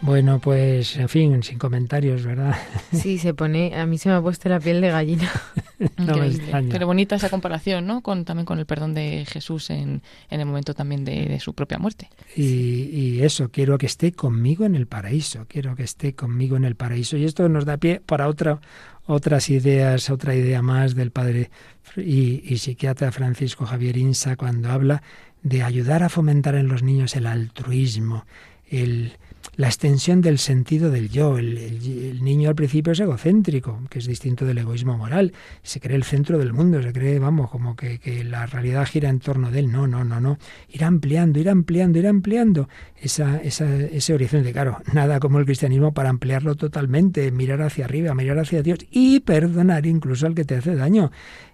[0.01, 2.57] Bueno, pues en fin, sin comentarios, ¿verdad?
[2.93, 5.31] Sí, se pone, a mí se me ha puesto la piel de gallina.
[5.99, 6.29] No me Increíble.
[6.29, 6.69] extraña.
[6.73, 8.01] Pero bonita esa comparación, ¿no?
[8.01, 11.55] Con, también con el perdón de Jesús en, en el momento también de, de su
[11.55, 12.09] propia muerte.
[12.35, 16.65] Y, y eso, quiero que esté conmigo en el paraíso, quiero que esté conmigo en
[16.65, 17.17] el paraíso.
[17.17, 18.61] Y esto nos da pie para otra,
[19.07, 21.51] otras ideas, otra idea más del padre
[21.97, 25.03] y, y psiquiatra Francisco Javier Insa cuando habla
[25.43, 28.27] de ayudar a fomentar en los niños el altruismo,
[28.69, 29.13] el,
[29.57, 31.39] la extensión del sentido del yo.
[31.39, 35.33] El, niño al principio es egocéntrico, que es distinto del egoísmo moral.
[35.63, 39.09] Se cree el centro del mundo, se cree, vamos, como que, que la realidad gira
[39.09, 39.73] en torno de él.
[39.73, 40.39] No, no, no, no.
[40.69, 42.69] Ir ampliando, ir ampliando, ir ampliando
[43.01, 44.53] esa, esa, ese horizonte.
[44.53, 49.21] Claro, nada como el cristianismo para ampliarlo totalmente, mirar hacia arriba, mirar hacia Dios y
[49.21, 51.11] perdonar incluso al que te hace daño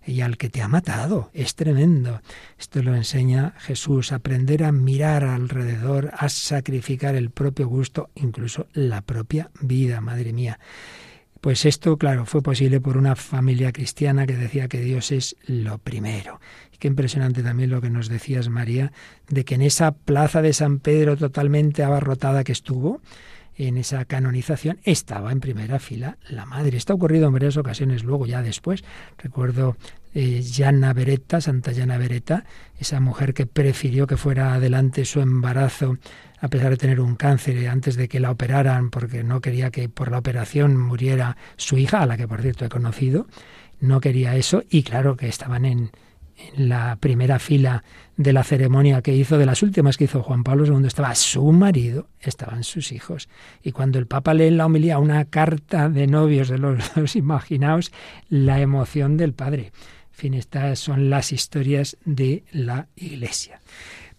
[0.06, 1.30] y al que te ha matado.
[1.32, 2.20] Es tremendo.
[2.58, 9.02] Esto lo enseña Jesús, aprender a mirar alrededor, a sacrificar el propio gusto, incluso la
[9.02, 10.58] propia vida, madre mía.
[11.40, 15.78] Pues esto, claro, fue posible por una familia cristiana que decía que Dios es lo
[15.78, 16.40] primero.
[16.72, 18.92] Y qué impresionante también lo que nos decías, María,
[19.28, 23.00] de que en esa plaza de San Pedro totalmente abarrotada que estuvo,
[23.56, 26.76] en esa canonización, estaba en primera fila la madre.
[26.76, 28.82] Esto ha ocurrido en varias ocasiones luego, ya después.
[29.18, 29.76] Recuerdo
[30.14, 32.44] eh, Santa Gianna Beretta,
[32.78, 35.98] esa mujer que prefirió que fuera adelante su embarazo
[36.42, 39.88] a pesar de tener un cáncer antes de que la operaran porque no quería que
[39.88, 43.28] por la operación muriera su hija, a la que por cierto he conocido,
[43.80, 45.92] no quería eso y claro que estaban en,
[46.36, 47.84] en la primera fila
[48.16, 51.44] de la ceremonia que hizo, de las últimas que hizo Juan Pablo II, estaba su
[51.52, 53.28] marido, estaban sus hijos.
[53.62, 57.14] Y cuando el Papa lee en la homilía una carta de novios de los dos,
[57.14, 57.92] imaginaos
[58.28, 59.66] la emoción del padre.
[60.10, 63.60] En fin, estas son las historias de la Iglesia.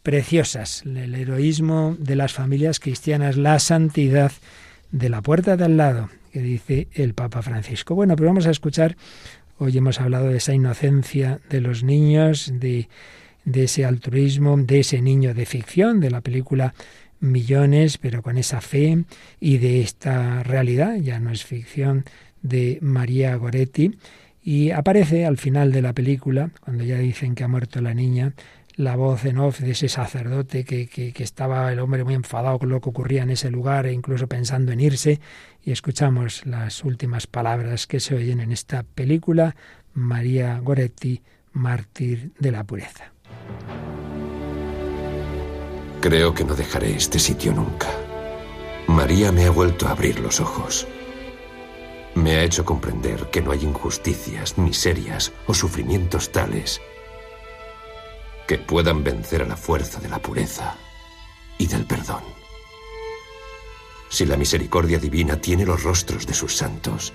[0.03, 4.31] Preciosas, el heroísmo de las familias cristianas, la santidad
[4.91, 7.95] de la puerta de al lado, que dice el Papa Francisco.
[7.95, 8.95] Bueno, pero vamos a escuchar
[9.59, 12.89] Hoy hemos hablado de esa inocencia de los niños, de,
[13.45, 16.73] de, ese altruismo, de ese niño de ficción, de la película
[17.19, 19.05] Millones, pero con esa fe
[19.39, 22.03] y de esta realidad, ya no es ficción,
[22.41, 23.95] de María Goretti.
[24.43, 28.33] Y aparece al final de la película, cuando ya dicen que ha muerto la niña,
[28.75, 32.69] la voz en off de ese sacerdote que, que, estaba el hombre muy enfadado con
[32.69, 35.19] lo que ocurría en ese lugar e incluso pensando en irse
[35.63, 39.55] y escuchamos las últimas palabras que se oyen en esta película
[39.93, 41.21] María Goretti,
[41.51, 43.11] mártir de la pureza.
[46.01, 47.87] Creo que no dejaré este sitio nunca.
[48.87, 50.87] María me ha vuelto a abrir los ojos.
[52.15, 56.81] Me ha hecho comprender que no hay injusticias, miserias o sufrimientos tales
[58.47, 60.75] que puedan vencer a la fuerza de la pureza
[61.57, 62.23] y del perdón.
[64.09, 67.13] Si la misericordia divina tiene los rostros de sus santos,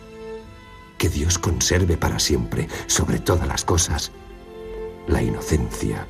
[0.96, 4.10] que Dios conserve para siempre, sobre todas las cosas,
[5.06, 6.06] la inocencia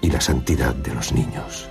[0.00, 1.68] y la santidad de los niños.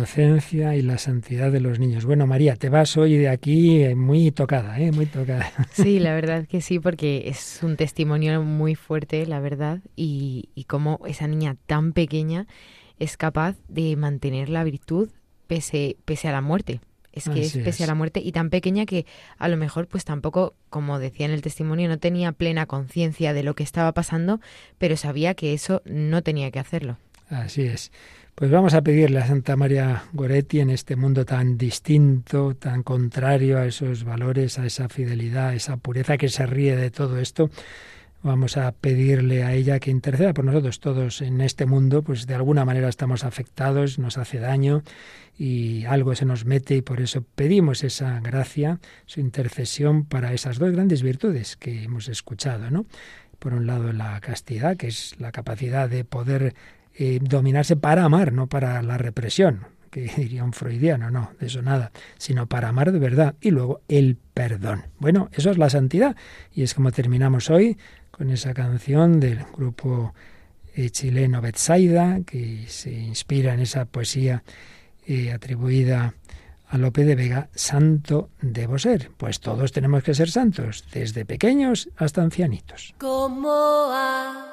[0.00, 2.06] Inocencia y la santidad de los niños.
[2.06, 4.92] Bueno, María, te vas hoy de aquí muy tocada, ¿eh?
[4.92, 5.52] Muy tocada.
[5.72, 10.64] Sí, la verdad que sí, porque es un testimonio muy fuerte, la verdad, y, y
[10.64, 12.46] cómo esa niña tan pequeña
[12.98, 15.10] es capaz de mantener la virtud
[15.46, 16.80] pese, pese a la muerte.
[17.12, 19.04] es que es pese a la muerte y tan pequeña que
[19.36, 23.42] a lo mejor pues tampoco, como decía en el testimonio, no tenía plena conciencia de
[23.42, 24.40] lo que estaba pasando,
[24.78, 26.96] pero sabía que eso no tenía que hacerlo.
[27.28, 27.92] Así es.
[28.40, 33.58] Pues vamos a pedirle a Santa María Goretti en este mundo tan distinto, tan contrario
[33.58, 37.50] a esos valores, a esa fidelidad, a esa pureza que se ríe de todo esto.
[38.22, 42.34] Vamos a pedirle a ella que interceda por nosotros todos en este mundo, pues de
[42.34, 44.84] alguna manera estamos afectados, nos hace daño
[45.36, 50.58] y algo se nos mete y por eso pedimos esa gracia, su intercesión para esas
[50.58, 52.86] dos grandes virtudes que hemos escuchado, ¿no?
[53.38, 56.54] Por un lado la castidad, que es la capacidad de poder
[56.94, 61.62] eh, dominarse para amar, no para la represión, que diría un freudiano, no, de eso
[61.62, 63.34] nada, sino para amar de verdad.
[63.40, 64.84] Y luego el perdón.
[64.98, 66.16] Bueno, eso es la santidad.
[66.52, 67.78] Y es como terminamos hoy
[68.10, 70.14] con esa canción del grupo
[70.74, 74.42] eh, chileno Betsaida, que se inspira en esa poesía
[75.06, 76.14] eh, atribuida
[76.68, 79.10] a Lope de Vega, santo debo ser.
[79.16, 82.94] Pues todos tenemos que ser santos, desde pequeños hasta ancianitos.
[82.98, 84.49] ¿Cómo ha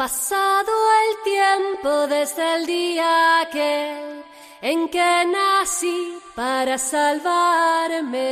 [0.00, 0.72] pasado
[1.02, 4.24] el tiempo desde el día aquel
[4.62, 8.22] en que nací para salvarme?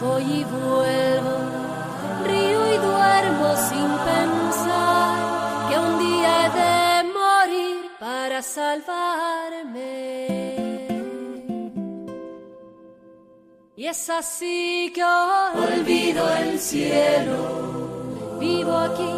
[0.00, 1.36] Voy y vuelvo,
[2.26, 5.16] río y duermo sin pensar
[5.68, 6.66] que un día he de
[8.00, 10.18] para salvarme.
[13.78, 19.12] Y es así que olvido el cielo, vivo aquí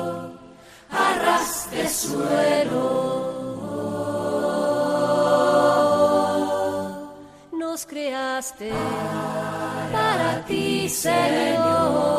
[0.90, 2.76] a ras de suelo.
[7.52, 8.70] Nos creaste
[9.92, 12.10] para ti, Señor.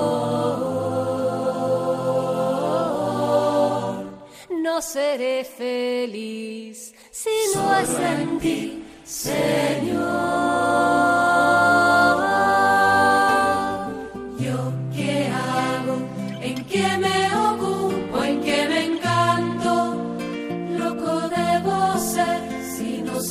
[4.63, 11.20] no seré feliz si no es en ti, Señor.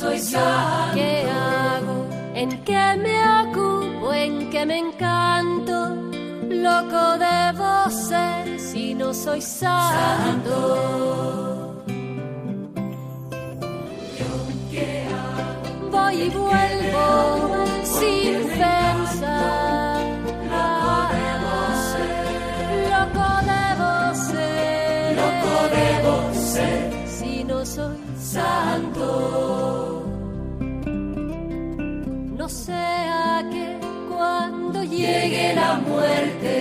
[0.00, 0.94] Soy santo.
[0.94, 2.06] ¿Qué hago?
[2.34, 5.76] ¿En qué me ocupo, en qué me encanto?
[6.48, 10.56] Loco debo ser si no soy santo.
[15.90, 20.02] Voy y vuelvo sin pensar.
[22.92, 23.94] Loco debo
[24.28, 25.16] ser.
[25.20, 27.08] Loco debo ser.
[27.16, 29.69] Si no soy santo.
[32.70, 36.54] Sea que cuando llegue la muerte,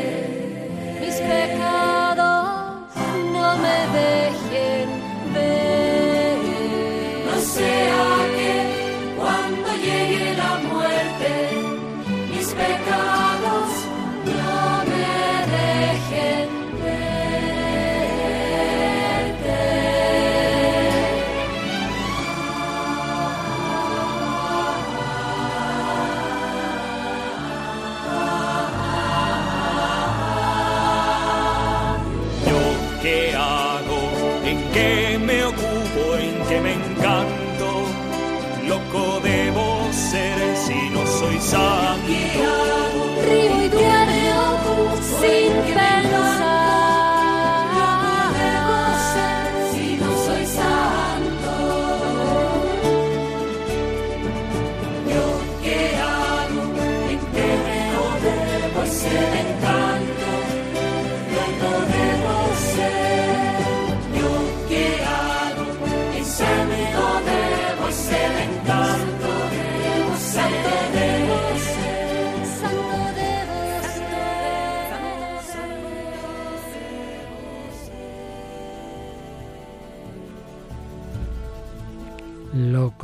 [1.00, 2.96] mis pecados
[3.34, 4.29] no me dejen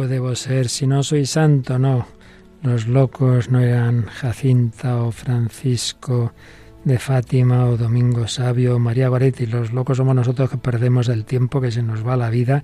[0.03, 2.05] debo ser, si no soy santo, no.
[2.61, 6.33] Los locos no eran Jacinta o Francisco
[6.83, 9.45] de Fátima o Domingo Sabio o María Goretti.
[9.45, 12.63] Los locos somos nosotros que perdemos el tiempo, que se nos va la vida,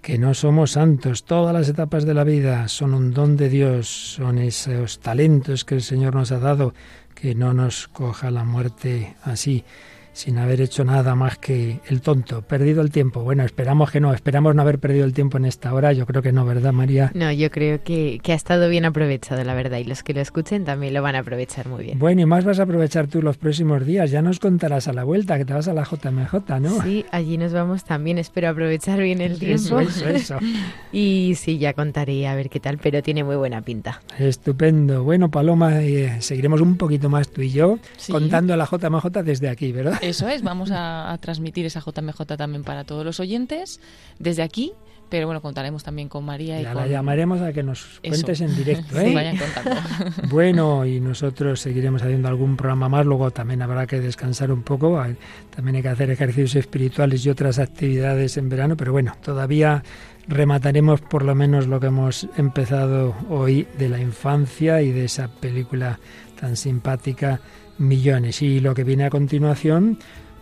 [0.00, 1.24] que no somos santos.
[1.24, 5.74] Todas las etapas de la vida son un don de Dios, son esos talentos que
[5.74, 6.74] el Señor nos ha dado,
[7.14, 9.64] que no nos coja la muerte así
[10.18, 13.20] sin haber hecho nada más que el tonto, perdido el tiempo.
[13.22, 16.22] Bueno, esperamos que no, esperamos no haber perdido el tiempo en esta hora, yo creo
[16.22, 17.12] que no, ¿verdad María?
[17.14, 20.20] No, yo creo que, que ha estado bien aprovechado, la verdad, y los que lo
[20.20, 22.00] escuchen también lo van a aprovechar muy bien.
[22.00, 25.04] Bueno, y más vas a aprovechar tú los próximos días, ya nos contarás a la
[25.04, 26.82] vuelta que te vas a la JMJ, ¿no?
[26.82, 29.78] Sí, allí nos vamos también, espero aprovechar bien el tiempo.
[29.78, 30.38] Eso, eso, eso.
[30.92, 34.02] y sí, ya contaré a ver qué tal, pero tiene muy buena pinta.
[34.18, 35.04] Estupendo.
[35.04, 38.10] Bueno, Paloma, eh, seguiremos un poquito más tú y yo Sí.
[38.10, 40.00] contando la JMJ desde aquí, ¿verdad?
[40.08, 43.80] Eso es, vamos a, a transmitir esa JMJ también para todos los oyentes
[44.18, 44.72] desde aquí,
[45.08, 46.82] pero bueno, contaremos también con María y Ya con...
[46.82, 48.00] la llamaremos a que nos Eso.
[48.08, 49.14] cuentes en directo, Sí, ¿eh?
[49.14, 49.80] vayan contando.
[50.28, 55.02] Bueno, y nosotros seguiremos haciendo algún programa más, luego también habrá que descansar un poco,
[55.54, 59.82] también hay que hacer ejercicios espirituales y otras actividades en verano, pero bueno, todavía
[60.26, 65.28] remataremos por lo menos lo que hemos empezado hoy de la infancia y de esa
[65.28, 65.98] película
[66.38, 67.40] tan simpática
[67.78, 68.42] Millones.
[68.42, 69.98] Y lo que viene a continuación,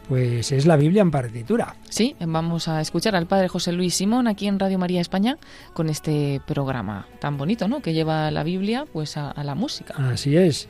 [0.08, 1.76] pues es la Biblia en partitura.
[1.88, 5.38] Sí, vamos a escuchar al padre José Luis Simón aquí en Radio María España
[5.74, 7.80] con este programa tan bonito, ¿no?
[7.80, 9.94] Que lleva la Biblia pues a, a la música.
[9.96, 10.68] Así es.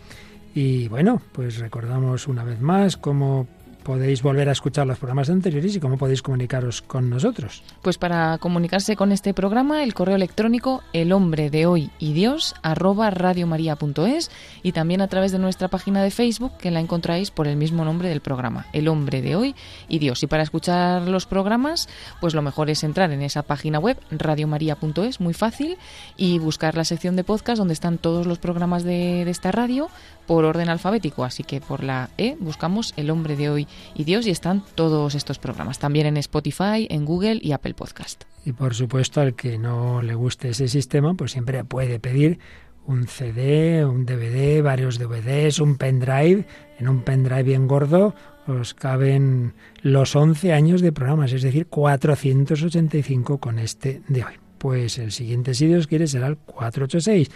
[0.54, 3.46] Y bueno, pues recordamos una vez más cómo
[3.86, 7.62] podéis volver a escuchar los programas anteriores y cómo podéis comunicaros con nosotros.
[7.82, 12.56] Pues para comunicarse con este programa, el correo electrónico el hombre de hoy y Dios
[12.62, 14.32] arroba radiomaria.es
[14.64, 17.84] y también a través de nuestra página de Facebook que la encontráis por el mismo
[17.84, 19.54] nombre del programa, el hombre de hoy
[19.88, 20.20] y Dios.
[20.24, 21.88] Y para escuchar los programas,
[22.20, 25.78] pues lo mejor es entrar en esa página web radiomaria.es, muy fácil,
[26.16, 29.88] y buscar la sección de podcast donde están todos los programas de, de esta radio
[30.26, 31.24] por orden alfabético.
[31.24, 35.14] Así que por la E buscamos el hombre de hoy y Dios y están todos
[35.14, 35.78] estos programas.
[35.78, 38.24] También en Spotify, en Google y Apple Podcast.
[38.44, 42.38] Y por supuesto, al que no le guste ese sistema, pues siempre puede pedir
[42.86, 46.46] un CD, un DVD, varios DVDs, un pendrive.
[46.78, 48.14] En un pendrive bien gordo
[48.46, 54.34] os caben los 11 años de programas, es decir, 485 con este de hoy.
[54.58, 57.30] Pues el siguiente, si Dios quiere, será el 486.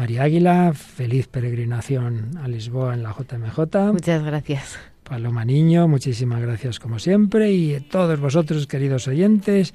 [0.00, 3.92] María Águila, feliz peregrinación a Lisboa en la JMJ.
[3.92, 4.78] Muchas gracias.
[5.02, 9.74] Paloma Niño, muchísimas gracias como siempre y a todos vosotros queridos oyentes,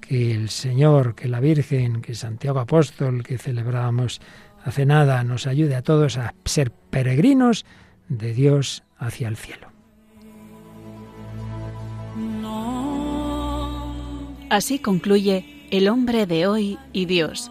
[0.00, 4.20] que el Señor, que la Virgen, que Santiago Apóstol que celebramos
[4.62, 7.66] hace nada nos ayude a todos a ser peregrinos
[8.08, 9.72] de Dios hacia el cielo.
[14.50, 17.50] Así concluye El hombre de hoy y Dios,